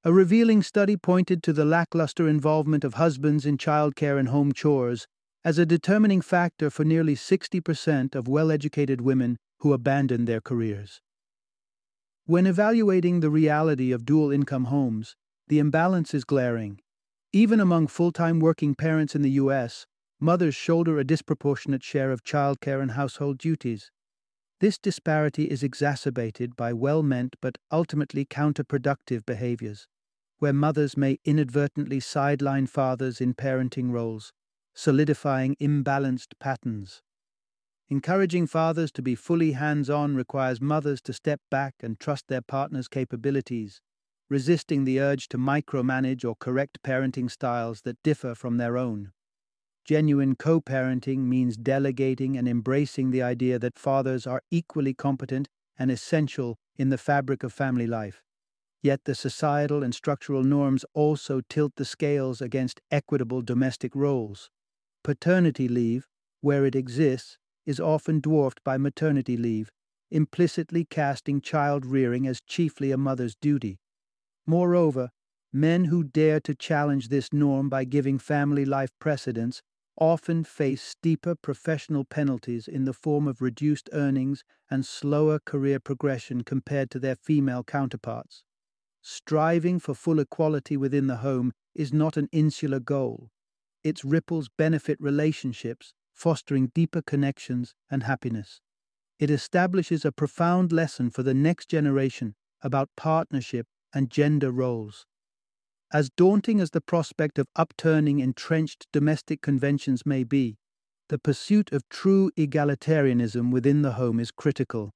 A 0.03 0.13
revealing 0.13 0.61
study 0.61 0.95
pointed 0.95 1.41
to 1.43 1.53
the 1.53 1.65
lackluster 1.65 2.27
involvement 2.27 2.83
of 2.83 2.93
husbands 2.93 3.45
in 3.45 3.57
childcare 3.57 4.19
and 4.19 4.29
home 4.29 4.53
chores 4.53 5.07
as 5.43 5.57
a 5.57 5.65
determining 5.65 6.21
factor 6.21 6.69
for 6.69 6.85
nearly 6.85 7.15
60% 7.15 8.13
of 8.13 8.27
well 8.27 8.51
educated 8.51 9.01
women 9.01 9.37
who 9.59 9.73
abandon 9.73 10.25
their 10.25 10.41
careers. 10.41 11.01
When 12.25 12.45
evaluating 12.45 13.19
the 13.19 13.29
reality 13.31 13.91
of 13.91 14.05
dual 14.05 14.31
income 14.31 14.65
homes, 14.65 15.15
the 15.47 15.59
imbalance 15.59 16.13
is 16.13 16.23
glaring. 16.23 16.79
Even 17.35 17.59
among 17.59 17.87
full 17.87 18.13
time 18.13 18.39
working 18.39 18.75
parents 18.75 19.13
in 19.13 19.21
the 19.21 19.31
U.S., 19.31 19.85
mothers 20.21 20.55
shoulder 20.55 20.97
a 20.97 21.03
disproportionate 21.03 21.83
share 21.83 22.13
of 22.13 22.23
childcare 22.23 22.81
and 22.81 22.91
household 22.91 23.39
duties. 23.39 23.91
This 24.61 24.77
disparity 24.77 25.51
is 25.51 25.61
exacerbated 25.61 26.55
by 26.55 26.71
well 26.71 27.03
meant 27.03 27.35
but 27.41 27.57
ultimately 27.69 28.23
counterproductive 28.23 29.25
behaviors, 29.25 29.89
where 30.39 30.53
mothers 30.53 30.95
may 30.95 31.17
inadvertently 31.25 31.99
sideline 31.99 32.67
fathers 32.67 33.19
in 33.19 33.33
parenting 33.33 33.91
roles, 33.91 34.31
solidifying 34.73 35.57
imbalanced 35.59 36.35
patterns. 36.39 37.01
Encouraging 37.89 38.47
fathers 38.47 38.93
to 38.93 39.01
be 39.01 39.13
fully 39.13 39.51
hands 39.51 39.89
on 39.89 40.15
requires 40.15 40.61
mothers 40.61 41.01
to 41.01 41.11
step 41.11 41.41
back 41.51 41.75
and 41.83 41.99
trust 41.99 42.29
their 42.29 42.41
partner's 42.41 42.87
capabilities, 42.87 43.81
resisting 44.29 44.83
the 44.83 44.99
urge 44.99 45.27
to 45.29 45.37
micromanage 45.37 46.25
or 46.25 46.35
correct 46.35 46.79
parenting 46.83 47.29
styles 47.29 47.81
that 47.81 48.01
differ 48.03 48.33
from 48.35 48.57
their 48.57 48.77
own. 48.77 49.11
Genuine 49.85 50.35
co 50.35 50.59
parenting 50.59 51.25
means 51.27 51.57
delegating 51.57 52.37
and 52.37 52.47
embracing 52.47 53.11
the 53.11 53.21
idea 53.21 53.59
that 53.59 53.77
fathers 53.77 54.25
are 54.25 54.41
equally 54.49 54.93
competent 54.93 55.47
and 55.77 55.91
essential 55.91 56.57
in 56.75 56.89
the 56.89 56.97
fabric 56.97 57.43
of 57.43 57.53
family 57.53 57.85
life. 57.85 58.23
Yet 58.81 59.05
the 59.05 59.15
societal 59.15 59.83
and 59.83 59.93
structural 59.93 60.43
norms 60.43 60.85
also 60.93 61.41
tilt 61.49 61.73
the 61.75 61.85
scales 61.85 62.41
against 62.41 62.81
equitable 62.91 63.41
domestic 63.41 63.95
roles. 63.95 64.49
Paternity 65.03 65.67
leave, 65.67 66.07
where 66.41 66.65
it 66.65 66.75
exists, 66.75 67.37
is 67.65 67.79
often 67.79 68.19
dwarfed 68.19 68.63
by 68.63 68.77
maternity 68.77 69.37
leave, 69.37 69.71
implicitly 70.11 70.85
casting 70.85 71.41
child 71.41 71.85
rearing 71.85 72.27
as 72.27 72.41
chiefly 72.41 72.91
a 72.91 72.97
mother's 72.97 73.35
duty. 73.35 73.79
Moreover, 74.47 75.11
men 75.51 75.85
who 75.85 76.03
dare 76.03 76.39
to 76.41 76.53
challenge 76.53 77.09
this 77.09 77.31
norm 77.33 77.69
by 77.69 77.83
giving 77.85 78.19
family 78.19 78.65
life 78.65 78.91
precedence 78.99 79.61
often 79.97 80.43
face 80.43 80.81
steeper 80.81 81.35
professional 81.35 82.03
penalties 82.03 82.67
in 82.67 82.85
the 82.85 82.93
form 82.93 83.27
of 83.27 83.41
reduced 83.41 83.89
earnings 83.93 84.43
and 84.69 84.85
slower 84.85 85.39
career 85.39 85.79
progression 85.79 86.43
compared 86.43 86.91
to 86.91 86.99
their 86.99 87.15
female 87.15 87.63
counterparts. 87.63 88.43
Striving 89.01 89.79
for 89.79 89.93
full 89.93 90.19
equality 90.19 90.75
within 90.75 91.07
the 91.07 91.17
home 91.17 91.53
is 91.73 91.93
not 91.93 92.17
an 92.17 92.27
insular 92.31 92.79
goal. 92.79 93.29
Its 93.83 94.03
ripples 94.03 94.49
benefit 94.57 94.99
relationships, 94.99 95.93
fostering 96.13 96.71
deeper 96.73 97.01
connections 97.01 97.73
and 97.89 98.03
happiness. 98.03 98.59
It 99.19 99.29
establishes 99.29 100.03
a 100.03 100.11
profound 100.11 100.71
lesson 100.71 101.09
for 101.09 101.23
the 101.23 101.33
next 101.33 101.69
generation 101.69 102.35
about 102.61 102.89
partnership 102.97 103.67
and 103.95 104.11
gender 104.11 104.51
roles. 104.51 105.07
As 105.91 106.11
daunting 106.15 106.59
as 106.59 106.71
the 106.71 106.81
prospect 106.81 107.39
of 107.39 107.47
upturning 107.55 108.19
entrenched 108.19 108.85
domestic 108.91 109.41
conventions 109.41 110.05
may 110.05 110.23
be, 110.23 110.57
the 111.09 111.17
pursuit 111.17 111.71
of 111.71 111.87
true 111.89 112.31
egalitarianism 112.37 113.51
within 113.51 113.81
the 113.81 113.93
home 113.93 114.19
is 114.19 114.31
critical. 114.31 114.91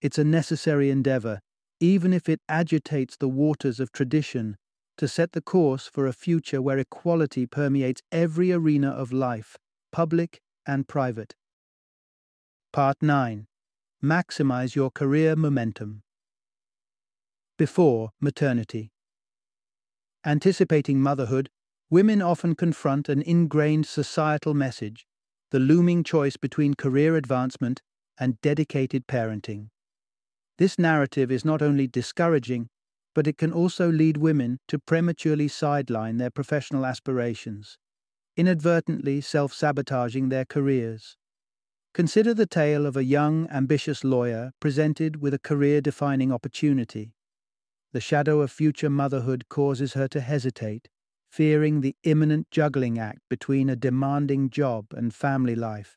It's 0.00 0.18
a 0.18 0.24
necessary 0.24 0.90
endeavor, 0.90 1.40
even 1.80 2.12
if 2.12 2.28
it 2.28 2.40
agitates 2.48 3.16
the 3.16 3.28
waters 3.28 3.80
of 3.80 3.92
tradition, 3.92 4.56
to 4.98 5.08
set 5.08 5.32
the 5.32 5.40
course 5.40 5.88
for 5.92 6.06
a 6.06 6.12
future 6.12 6.60
where 6.60 6.78
equality 6.78 7.46
permeates 7.46 8.02
every 8.12 8.52
arena 8.52 8.90
of 8.90 9.12
life, 9.12 9.56
public 9.92 10.40
and 10.66 10.86
private. 10.86 11.34
Part 12.72 12.98
9 13.00 13.46
Maximize 14.02 14.74
your 14.76 14.90
career 14.90 15.34
momentum. 15.34 16.02
Before 17.58 18.10
maternity. 18.20 18.92
Anticipating 20.24 21.00
motherhood, 21.00 21.50
women 21.90 22.22
often 22.22 22.54
confront 22.54 23.08
an 23.08 23.20
ingrained 23.20 23.84
societal 23.84 24.54
message 24.54 25.08
the 25.50 25.58
looming 25.58 26.04
choice 26.04 26.36
between 26.36 26.74
career 26.74 27.16
advancement 27.16 27.82
and 28.16 28.40
dedicated 28.42 29.08
parenting. 29.08 29.70
This 30.58 30.78
narrative 30.78 31.32
is 31.32 31.44
not 31.44 31.60
only 31.60 31.88
discouraging, 31.88 32.68
but 33.12 33.26
it 33.26 33.36
can 33.36 33.52
also 33.52 33.90
lead 33.90 34.18
women 34.18 34.60
to 34.68 34.78
prematurely 34.78 35.48
sideline 35.48 36.18
their 36.18 36.30
professional 36.30 36.86
aspirations, 36.86 37.76
inadvertently 38.36 39.20
self 39.20 39.52
sabotaging 39.52 40.28
their 40.28 40.44
careers. 40.44 41.16
Consider 41.92 42.34
the 42.34 42.46
tale 42.46 42.86
of 42.86 42.96
a 42.96 43.02
young, 43.02 43.48
ambitious 43.48 44.04
lawyer 44.04 44.52
presented 44.60 45.20
with 45.20 45.34
a 45.34 45.40
career 45.40 45.80
defining 45.80 46.30
opportunity. 46.30 47.14
The 47.92 48.00
shadow 48.00 48.42
of 48.42 48.50
future 48.50 48.90
motherhood 48.90 49.48
causes 49.48 49.94
her 49.94 50.08
to 50.08 50.20
hesitate, 50.20 50.88
fearing 51.30 51.80
the 51.80 51.96
imminent 52.04 52.50
juggling 52.50 52.98
act 52.98 53.20
between 53.30 53.70
a 53.70 53.76
demanding 53.76 54.50
job 54.50 54.86
and 54.92 55.14
family 55.14 55.54
life. 55.54 55.96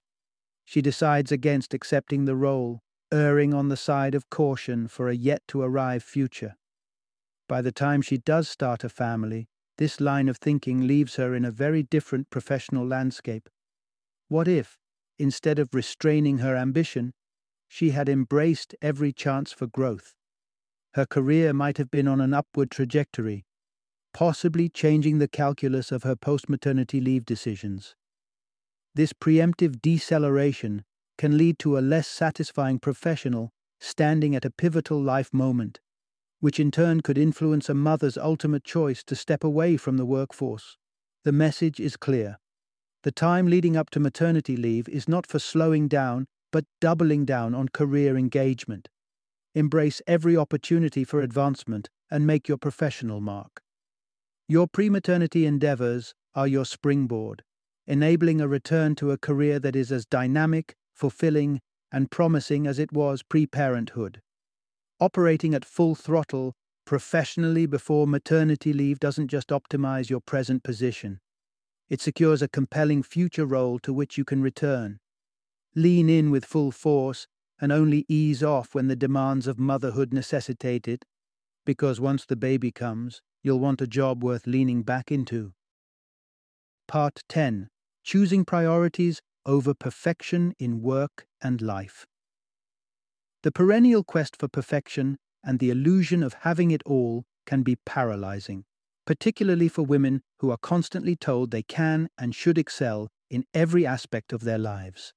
She 0.64 0.82
decides 0.82 1.32
against 1.32 1.74
accepting 1.74 2.26
the 2.26 2.36
role, 2.36 2.82
erring 3.12 3.54
on 3.54 3.68
the 3.68 3.78
side 3.78 4.16
of 4.16 4.30
caution 4.30 4.88
for 4.88 5.10
a 5.10 5.16
yet 5.16 5.42
to 5.50 5.62
arrive 5.62 6.04
future. 6.04 6.56
By 7.50 7.62
the 7.62 7.74
time 7.74 8.02
she 8.02 8.18
does 8.18 8.48
start 8.48 8.86
a 8.86 8.90
family, 8.90 9.50
this 9.78 10.00
line 10.00 10.30
of 10.30 10.38
thinking 10.38 10.88
leaves 10.88 11.16
her 11.16 11.36
in 11.36 11.44
a 11.44 11.52
very 11.52 11.84
different 11.84 12.30
professional 12.30 12.88
landscape. 12.88 13.50
What 14.30 14.48
if, 14.48 14.78
instead 15.20 15.60
of 15.60 15.74
restraining 15.74 16.38
her 16.38 16.56
ambition, 16.56 17.12
she 17.68 17.90
had 17.90 18.08
embraced 18.08 18.76
every 18.82 19.12
chance 19.12 19.52
for 19.52 19.68
growth? 19.68 20.16
Her 20.94 21.06
career 21.06 21.54
might 21.54 21.78
have 21.78 21.90
been 21.90 22.08
on 22.08 22.20
an 22.22 22.34
upward 22.34 22.72
trajectory, 22.72 23.46
possibly 24.14 24.70
changing 24.70 25.20
the 25.20 25.28
calculus 25.28 25.92
of 25.92 26.04
her 26.04 26.16
post 26.16 26.50
maternity 26.50 27.00
leave 27.00 27.26
decisions. 27.26 27.96
This 28.94 29.14
preemptive 29.14 29.82
deceleration 29.82 30.84
can 31.18 31.38
lead 31.38 31.60
to 31.60 31.78
a 31.78 31.80
less 31.80 32.08
satisfying 32.08 32.80
professional 32.80 33.52
standing 33.80 34.36
at 34.36 34.46
a 34.46 34.52
pivotal 34.52 35.02
life 35.02 35.34
moment 35.34 35.80
which 36.42 36.60
in 36.60 36.72
turn 36.72 37.02
could 37.02 37.18
influence 37.18 37.70
a 37.70 37.74
mother's 37.74 38.18
ultimate 38.18 38.64
choice 38.64 39.04
to 39.04 39.16
step 39.16 39.44
away 39.44 39.78
from 39.78 39.96
the 39.96 40.06
workforce. 40.06 40.78
The 41.24 41.32
message 41.32 41.80
is 41.80 41.96
clear. 41.96 42.40
The 43.04 43.12
time 43.12 43.46
leading 43.46 43.78
up 43.78 43.92
to 43.92 44.00
maternity 44.00 44.58
leave 44.58 44.90
is 44.90 45.08
not 45.08 45.28
for 45.28 45.40
slowing 45.40 45.88
down, 45.88 46.26
but 46.52 46.66
doubling 46.82 47.26
down 47.26 47.54
on 47.56 47.70
career 47.70 48.18
engagement. 48.18 48.90
Embrace 49.54 50.02
every 50.08 50.38
opportunity 50.38 51.04
for 51.04 51.20
advancement 51.20 51.90
and 52.10 52.26
make 52.26 52.48
your 52.48 52.58
professional 52.58 53.20
mark. 53.20 53.62
Your 54.48 54.66
pre 54.66 54.90
maternity 54.90 55.46
endeavors 55.46 56.14
are 56.34 56.48
your 56.48 56.64
springboard, 56.64 57.44
enabling 57.86 58.40
a 58.40 58.48
return 58.48 58.96
to 58.96 59.12
a 59.12 59.18
career 59.18 59.60
that 59.60 59.76
is 59.76 59.92
as 59.92 60.06
dynamic, 60.06 60.76
fulfilling, 60.94 61.60
and 61.92 62.10
promising 62.10 62.66
as 62.66 62.80
it 62.80 62.94
was 62.94 63.24
pre 63.24 63.46
parenthood. 63.46 64.22
Operating 65.02 65.54
at 65.54 65.66
full 65.66 65.96
throttle 65.96 66.54
professionally 66.86 67.66
before 67.66 68.08
maternity 68.08 68.72
leave 68.72 69.00
doesn't 69.00 69.28
just 69.28 69.50
optimize 69.50 70.10
your 70.10 70.22
present 70.22 70.64
position. 70.64 71.20
It 71.90 72.00
secures 72.00 72.42
a 72.42 72.48
compelling 72.48 73.04
future 73.04 73.46
role 73.46 73.80
to 73.80 73.92
which 73.92 74.18
you 74.18 74.24
can 74.24 74.42
return. 74.42 75.00
Lean 75.76 76.10
in 76.10 76.32
with 76.32 76.46
full 76.46 76.72
force 76.72 77.28
and 77.62 77.72
only 77.72 78.06
ease 78.10 78.42
off 78.42 78.74
when 78.74 78.88
the 78.88 78.96
demands 78.96 79.46
of 79.48 79.60
motherhood 79.60 80.12
necessitate 80.12 80.88
it, 80.88 81.06
because 81.66 82.02
once 82.02 82.26
the 82.26 82.36
baby 82.36 82.72
comes, 82.72 83.22
you'll 83.44 83.60
want 83.60 83.82
a 83.82 83.88
job 83.88 84.24
worth 84.24 84.48
leaning 84.48 84.82
back 84.82 85.12
into. 85.12 85.54
Part 86.88 87.22
10 87.30 87.70
Choosing 88.04 88.44
Priorities 88.44 89.22
over 89.46 89.76
Perfection 89.76 90.54
in 90.60 90.82
Work 90.82 91.26
and 91.42 91.62
Life. 91.62 92.08
The 93.44 93.52
perennial 93.52 94.04
quest 94.04 94.36
for 94.38 94.48
perfection 94.48 95.18
and 95.44 95.60
the 95.60 95.70
illusion 95.70 96.24
of 96.24 96.36
having 96.42 96.72
it 96.72 96.82
all 96.86 97.26
can 97.46 97.64
be 97.64 97.78
paralyzing, 97.86 98.66
particularly 99.06 99.68
for 99.68 99.84
women 99.84 100.22
who 100.40 100.52
are 100.52 100.58
constantly 100.58 101.16
told 101.16 101.52
they 101.52 101.64
can 101.64 102.10
and 102.18 102.36
should 102.36 102.58
excel 102.58 103.10
in 103.30 103.46
every 103.54 103.86
aspect 103.86 104.34
of 104.34 104.42
their 104.42 104.60
lives. 104.60 105.14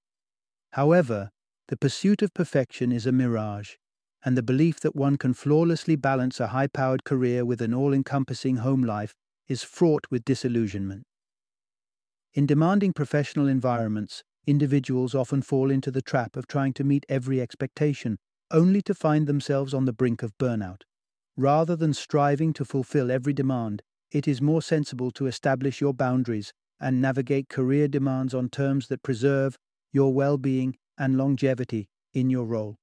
However, 0.73 1.31
the 1.69 1.77
pursuit 1.77 2.21
of 2.21 2.35
perfection 2.35 2.93
is 2.93 3.07
a 3.07 3.13
mirage, 3.13 3.77
and 4.25 4.37
the 4.37 4.43
belief 4.43 4.81
that 4.81 4.95
one 4.95 5.17
can 5.17 5.33
flawlessly 5.33 5.97
balance 5.97 6.39
a 6.39 6.49
high 6.49 6.67
powered 6.67 7.05
career 7.05 7.45
with 7.45 7.63
an 7.63 7.73
all 7.73 7.93
encompassing 7.95 8.57
home 8.57 8.83
life 8.83 9.15
is 9.49 9.63
fraught 9.63 10.07
with 10.11 10.25
disillusionment. 10.25 11.05
In 12.35 12.47
demanding 12.47 12.93
professional 12.93 13.47
environments, 13.47 14.25
individuals 14.47 15.15
often 15.15 15.41
fall 15.41 15.71
into 15.71 15.91
the 15.91 16.03
trap 16.03 16.37
of 16.37 16.47
trying 16.47 16.73
to 16.75 16.85
meet 16.85 17.07
every 17.09 17.41
expectation, 17.41 18.19
only 18.51 18.83
to 18.83 18.95
find 18.95 19.27
themselves 19.27 19.73
on 19.73 19.85
the 19.85 19.93
brink 19.93 20.23
of 20.23 20.37
burnout. 20.37 20.83
Rather 21.37 21.77
than 21.77 21.95
striving 21.95 22.53
to 22.53 22.65
fulfill 22.65 23.11
every 23.11 23.33
demand, 23.33 23.83
it 24.11 24.29
is 24.29 24.41
more 24.43 24.63
sensible 24.63 25.11
to 25.13 25.27
establish 25.27 25.81
your 25.81 25.95
boundaries 25.95 26.53
and 26.81 27.01
navigate 27.01 27.49
career 27.49 27.89
demands 27.89 28.35
on 28.35 28.49
terms 28.49 28.89
that 28.89 29.03
preserve 29.03 29.57
your 29.93 30.13
well 30.13 30.37
being 30.37 30.77
and 30.99 31.17
longevity 31.17 31.89
in 32.13 32.31
your 32.31 32.45
role. 32.45 32.77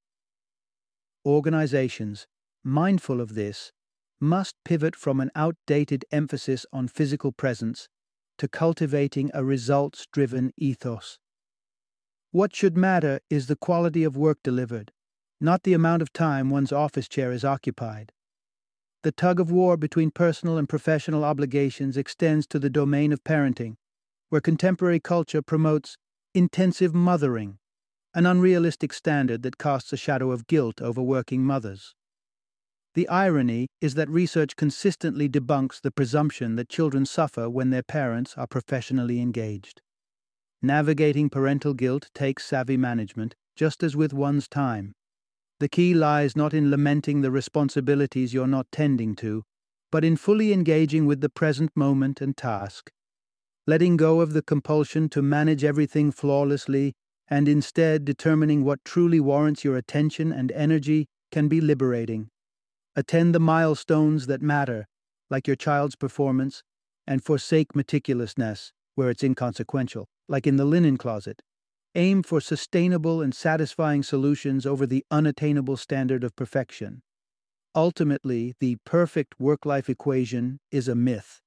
Organizations, 1.26 2.28
mindful 2.64 3.22
of 3.22 3.36
this, 3.36 3.72
must 4.20 4.56
pivot 4.64 4.96
from 4.96 5.20
an 5.20 5.32
outdated 5.36 6.06
emphasis 6.12 6.66
on 6.72 6.88
physical 6.88 7.32
presence 7.32 7.88
to 8.38 8.48
cultivating 8.48 9.32
a 9.34 9.44
results 9.44 10.08
driven 10.12 10.52
ethos. 10.58 11.20
What 12.32 12.56
should 12.56 12.78
matter 12.78 13.20
is 13.30 13.48
the 13.48 13.56
quality 13.56 14.04
of 14.04 14.16
work 14.16 14.40
delivered, 14.44 14.92
not 15.40 15.64
the 15.64 15.74
amount 15.74 16.02
of 16.02 16.14
time 16.14 16.50
one's 16.50 16.72
office 16.72 17.08
chair 17.08 17.32
is 17.32 17.44
occupied. 17.44 18.14
The 19.04 19.12
tug 19.12 19.40
of 19.40 19.52
war 19.52 19.78
between 19.78 20.12
personal 20.12 20.58
and 20.58 20.70
professional 20.70 21.24
obligations 21.26 21.98
extends 21.98 22.46
to 22.48 22.60
the 22.60 22.70
domain 22.70 23.12
of 23.12 23.24
parenting, 23.24 23.78
where 24.30 24.42
contemporary 24.42 25.00
culture 25.00 25.42
promotes 25.42 25.98
intensive 26.34 26.94
mothering, 26.94 27.58
an 28.14 28.26
unrealistic 28.26 28.92
standard 28.92 29.42
that 29.44 29.58
casts 29.58 29.94
a 29.94 29.98
shadow 29.98 30.32
of 30.32 30.48
guilt 30.48 30.82
over 30.82 31.02
working 31.02 31.44
mothers. 31.44 31.96
The 32.94 33.08
irony 33.08 33.68
is 33.80 33.94
that 33.94 34.10
research 34.10 34.58
consistently 34.58 35.30
debunks 35.30 35.80
the 35.80 35.92
presumption 35.92 36.58
that 36.58 36.68
children 36.68 37.06
suffer 37.06 37.50
when 37.50 37.70
their 37.70 37.84
parents 37.84 38.34
are 38.36 38.48
professionally 38.48 39.22
engaged. 39.22 39.82
Navigating 40.62 41.30
parental 41.30 41.74
guilt 41.74 42.10
takes 42.14 42.46
savvy 42.46 42.76
management, 42.76 43.34
just 43.56 43.82
as 43.82 43.96
with 43.96 44.12
one's 44.14 44.50
time. 44.50 44.94
The 45.62 45.70
key 45.70 45.94
lies 45.94 46.36
not 46.36 46.54
in 46.54 46.70
lamenting 46.70 47.22
the 47.22 47.32
responsibilities 47.32 48.34
you're 48.34 48.46
not 48.46 48.68
tending 48.74 49.16
to, 49.18 49.44
but 49.90 50.04
in 50.04 50.18
fully 50.18 50.52
engaging 50.52 51.06
with 51.06 51.22
the 51.22 51.30
present 51.30 51.72
moment 51.76 52.20
and 52.20 52.36
task. 52.36 52.92
Letting 53.66 53.96
go 53.96 54.20
of 54.20 54.34
the 54.34 54.42
compulsion 54.42 55.08
to 55.10 55.22
manage 55.22 55.64
everything 55.64 56.12
flawlessly 56.12 56.94
and 57.32 57.48
instead 57.48 58.06
determining 58.06 58.64
what 58.64 58.86
truly 58.86 59.20
warrants 59.20 59.64
your 59.64 59.78
attention 59.78 60.32
and 60.32 60.52
energy 60.52 61.08
can 61.32 61.48
be 61.48 61.62
liberating. 61.62 62.30
Attend 62.96 63.34
the 63.34 63.40
milestones 63.40 64.28
that 64.28 64.42
matter, 64.42 64.86
like 65.30 65.48
your 65.48 65.56
child's 65.56 65.96
performance, 65.96 66.62
and 67.08 67.24
forsake 67.24 67.74
meticulousness 67.74 68.72
where 68.96 69.10
it's 69.10 69.24
inconsequential 69.24 70.08
like 70.28 70.48
in 70.48 70.56
the 70.56 70.66
linen 70.66 70.98
closet. 70.98 71.42
Aim 71.94 72.24
for 72.24 72.40
sustainable 72.40 73.22
and 73.22 73.36
satisfying 73.36 74.02
solutions 74.02 74.66
over 74.66 74.88
the 74.88 75.04
unattainable 75.12 75.76
standard 75.76 76.24
of 76.24 76.36
perfection. 76.38 77.02
Ultimately, 77.76 78.54
the 78.60 78.78
perfect 78.86 79.40
work 79.40 79.66
life 79.66 79.90
equation 79.90 80.60
is 80.72 80.88
a 80.88 80.96
myth. 80.96 81.42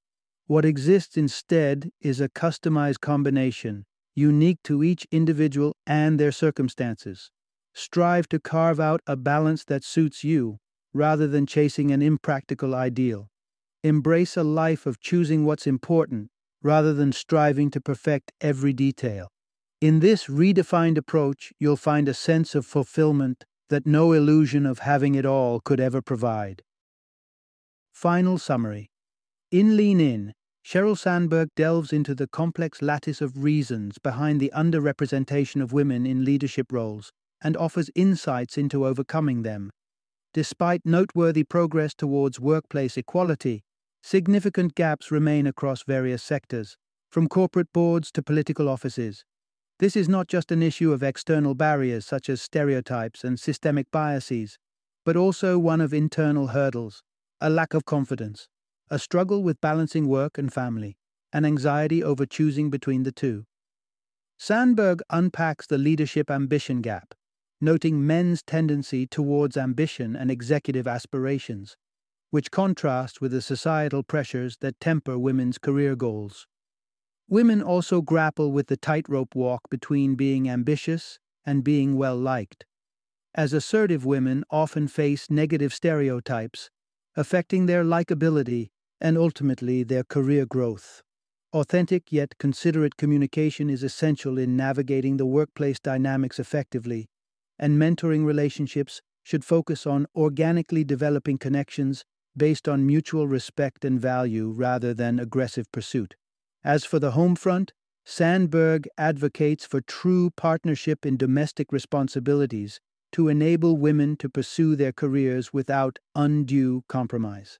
What 0.46 0.66
exists 0.66 1.16
instead 1.16 1.90
is 2.00 2.20
a 2.20 2.28
customized 2.28 3.00
combination, 3.00 3.86
unique 4.14 4.62
to 4.64 4.82
each 4.82 5.06
individual 5.10 5.76
and 5.86 6.18
their 6.18 6.32
circumstances. 6.32 7.30
Strive 7.74 8.28
to 8.28 8.38
carve 8.38 8.78
out 8.78 9.00
a 9.06 9.16
balance 9.16 9.64
that 9.64 9.84
suits 9.84 10.22
you, 10.22 10.58
rather 10.92 11.26
than 11.26 11.46
chasing 11.46 11.90
an 11.90 12.02
impractical 12.02 12.74
ideal. 12.74 13.28
Embrace 13.82 14.36
a 14.36 14.44
life 14.44 14.86
of 14.86 15.00
choosing 15.00 15.44
what's 15.44 15.66
important 15.66 16.30
rather 16.62 16.94
than 16.94 17.12
striving 17.12 17.70
to 17.70 17.80
perfect 17.80 18.32
every 18.40 18.72
detail. 18.72 19.28
In 19.80 20.00
this 20.00 20.26
redefined 20.26 20.96
approach, 20.96 21.52
you'll 21.60 21.76
find 21.76 22.08
a 22.08 22.14
sense 22.14 22.54
of 22.54 22.64
fulfillment 22.64 23.44
that 23.68 23.86
no 23.86 24.12
illusion 24.12 24.64
of 24.64 24.78
having 24.78 25.14
it 25.14 25.26
all 25.26 25.60
could 25.60 25.78
ever 25.78 26.00
provide. 26.00 26.62
Final 27.92 28.38
summary 28.38 28.90
In 29.50 29.76
Lean 29.76 30.00
In, 30.00 30.32
Sheryl 30.64 30.96
Sandberg 30.96 31.50
delves 31.54 31.92
into 31.92 32.14
the 32.14 32.26
complex 32.26 32.80
lattice 32.80 33.20
of 33.20 33.44
reasons 33.44 33.98
behind 33.98 34.40
the 34.40 34.52
underrepresentation 34.56 35.62
of 35.62 35.72
women 35.72 36.06
in 36.06 36.24
leadership 36.24 36.72
roles 36.72 37.12
and 37.42 37.56
offers 37.56 37.90
insights 37.94 38.56
into 38.56 38.86
overcoming 38.86 39.42
them. 39.42 39.70
Despite 40.32 40.80
noteworthy 40.84 41.44
progress 41.44 41.94
towards 41.94 42.40
workplace 42.40 42.96
equality, 42.96 43.62
Significant 44.06 44.74
gaps 44.74 45.10
remain 45.10 45.46
across 45.46 45.82
various 45.82 46.22
sectors, 46.22 46.76
from 47.10 47.26
corporate 47.26 47.72
boards 47.72 48.12
to 48.12 48.22
political 48.22 48.68
offices. 48.68 49.24
This 49.78 49.96
is 49.96 50.10
not 50.10 50.28
just 50.28 50.52
an 50.52 50.62
issue 50.62 50.92
of 50.92 51.02
external 51.02 51.54
barriers 51.54 52.04
such 52.04 52.28
as 52.28 52.42
stereotypes 52.42 53.24
and 53.24 53.40
systemic 53.40 53.90
biases, 53.90 54.58
but 55.06 55.16
also 55.16 55.58
one 55.58 55.80
of 55.80 55.94
internal 55.94 56.48
hurdles, 56.48 57.02
a 57.40 57.48
lack 57.48 57.72
of 57.72 57.86
confidence, 57.86 58.46
a 58.90 58.98
struggle 58.98 59.42
with 59.42 59.60
balancing 59.60 60.08
work 60.08 60.38
and 60.38 60.52
family, 60.52 60.96
and 61.32 61.44
anxiety 61.44 62.02
over 62.02 62.26
choosing 62.26 62.70
between 62.70 63.02
the 63.02 63.12
two. 63.12 63.44
Sandberg 64.38 65.00
unpacks 65.10 65.66
the 65.66 65.78
leadership 65.78 66.30
ambition 66.30 66.80
gap, 66.82 67.14
noting 67.60 68.06
men's 68.06 68.42
tendency 68.42 69.06
towards 69.06 69.56
ambition 69.56 70.14
and 70.14 70.30
executive 70.30 70.86
aspirations, 70.86 71.76
which 72.30 72.50
contrast 72.50 73.20
with 73.20 73.32
the 73.32 73.40
societal 73.40 74.02
pressures 74.02 74.58
that 74.58 74.80
temper 74.80 75.18
women's 75.18 75.56
career 75.58 75.96
goals. 75.96 76.46
Women 77.28 77.62
also 77.62 78.02
grapple 78.02 78.52
with 78.52 78.66
the 78.66 78.76
tightrope 78.76 79.34
walk 79.34 79.62
between 79.70 80.14
being 80.14 80.48
ambitious 80.48 81.18
and 81.46 81.64
being 81.64 81.96
well 81.96 82.16
liked. 82.16 82.66
as 83.34 83.52
assertive 83.52 84.04
women 84.04 84.44
often 84.50 84.86
face 84.88 85.30
negative 85.30 85.74
stereotypes, 85.74 86.70
affecting 87.16 87.66
their 87.66 87.84
likability 87.84 88.70
and 89.00 89.18
ultimately 89.18 89.82
their 89.82 90.04
career 90.04 90.46
growth. 90.46 91.02
Authentic 91.52 92.10
yet 92.10 92.36
considerate 92.38 92.96
communication 92.96 93.70
is 93.70 93.82
essential 93.82 94.38
in 94.38 94.56
navigating 94.56 95.16
the 95.16 95.26
workplace 95.26 95.78
dynamics 95.78 96.38
effectively, 96.38 97.06
and 97.58 97.78
mentoring 97.78 98.24
relationships 98.24 99.00
should 99.22 99.44
focus 99.44 99.86
on 99.86 100.06
organically 100.16 100.84
developing 100.84 101.38
connections 101.38 102.04
based 102.36 102.68
on 102.68 102.86
mutual 102.86 103.28
respect 103.28 103.84
and 103.84 104.00
value 104.00 104.50
rather 104.50 104.92
than 104.92 105.20
aggressive 105.20 105.70
pursuit. 105.70 106.16
As 106.64 106.84
for 106.84 106.98
the 106.98 107.12
home 107.12 107.36
front, 107.36 107.72
Sandberg 108.04 108.86
advocates 108.98 109.64
for 109.64 109.80
true 109.80 110.30
partnership 110.30 111.06
in 111.06 111.16
domestic 111.16 111.72
responsibilities 111.72 112.80
to 113.12 113.28
enable 113.28 113.76
women 113.76 114.16
to 114.16 114.28
pursue 114.28 114.76
their 114.76 114.92
careers 114.92 115.52
without 115.52 115.98
undue 116.14 116.82
compromise. 116.88 117.58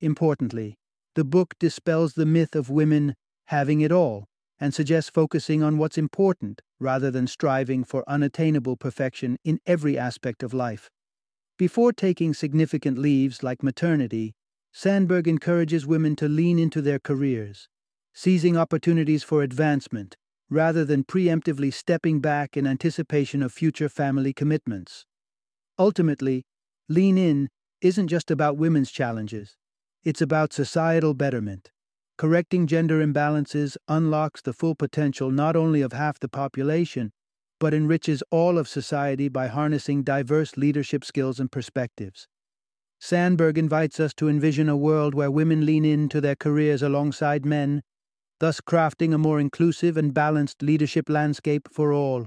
Importantly, 0.00 0.76
the 1.14 1.24
book 1.24 1.54
dispels 1.58 2.14
the 2.14 2.26
myth 2.26 2.54
of 2.54 2.70
women 2.70 3.14
having 3.46 3.80
it 3.80 3.90
all 3.90 4.26
and 4.60 4.74
suggests 4.74 5.10
focusing 5.10 5.62
on 5.62 5.78
what's 5.78 5.98
important 5.98 6.62
rather 6.80 7.10
than 7.10 7.26
striving 7.26 7.84
for 7.84 8.08
unattainable 8.08 8.76
perfection 8.76 9.36
in 9.44 9.60
every 9.66 9.98
aspect 9.98 10.42
of 10.42 10.54
life. 10.54 10.90
Before 11.56 11.92
taking 11.92 12.34
significant 12.34 12.98
leaves 12.98 13.42
like 13.42 13.62
maternity, 13.62 14.34
Sandberg 14.72 15.26
encourages 15.26 15.86
women 15.86 16.14
to 16.16 16.28
lean 16.28 16.58
into 16.58 16.80
their 16.80 17.00
careers, 17.00 17.68
seizing 18.14 18.56
opportunities 18.56 19.24
for 19.24 19.42
advancement 19.42 20.16
rather 20.50 20.84
than 20.84 21.04
preemptively 21.04 21.72
stepping 21.72 22.20
back 22.20 22.56
in 22.56 22.66
anticipation 22.66 23.42
of 23.42 23.52
future 23.52 23.88
family 23.88 24.32
commitments. 24.32 25.04
Ultimately, 25.78 26.44
Lean 26.88 27.18
In 27.18 27.48
isn't 27.80 28.08
just 28.08 28.30
about 28.30 28.56
women's 28.56 28.90
challenges, 28.90 29.57
it's 30.04 30.20
about 30.20 30.52
societal 30.52 31.14
betterment. 31.14 31.70
Correcting 32.16 32.66
gender 32.66 33.04
imbalances 33.04 33.76
unlocks 33.86 34.42
the 34.42 34.52
full 34.52 34.74
potential 34.74 35.30
not 35.30 35.54
only 35.54 35.82
of 35.82 35.92
half 35.92 36.18
the 36.18 36.28
population, 36.28 37.12
but 37.60 37.74
enriches 37.74 38.22
all 38.30 38.58
of 38.58 38.68
society 38.68 39.28
by 39.28 39.46
harnessing 39.46 40.02
diverse 40.02 40.56
leadership 40.56 41.04
skills 41.04 41.40
and 41.40 41.50
perspectives. 41.50 42.26
Sandberg 43.00 43.58
invites 43.58 44.00
us 44.00 44.12
to 44.14 44.28
envision 44.28 44.68
a 44.68 44.76
world 44.76 45.14
where 45.14 45.30
women 45.30 45.64
lean 45.64 45.84
into 45.84 46.20
their 46.20 46.36
careers 46.36 46.82
alongside 46.82 47.46
men, 47.46 47.82
thus 48.40 48.60
crafting 48.60 49.14
a 49.14 49.18
more 49.18 49.38
inclusive 49.38 49.96
and 49.96 50.12
balanced 50.12 50.62
leadership 50.62 51.08
landscape 51.08 51.68
for 51.72 51.92
all. 51.92 52.26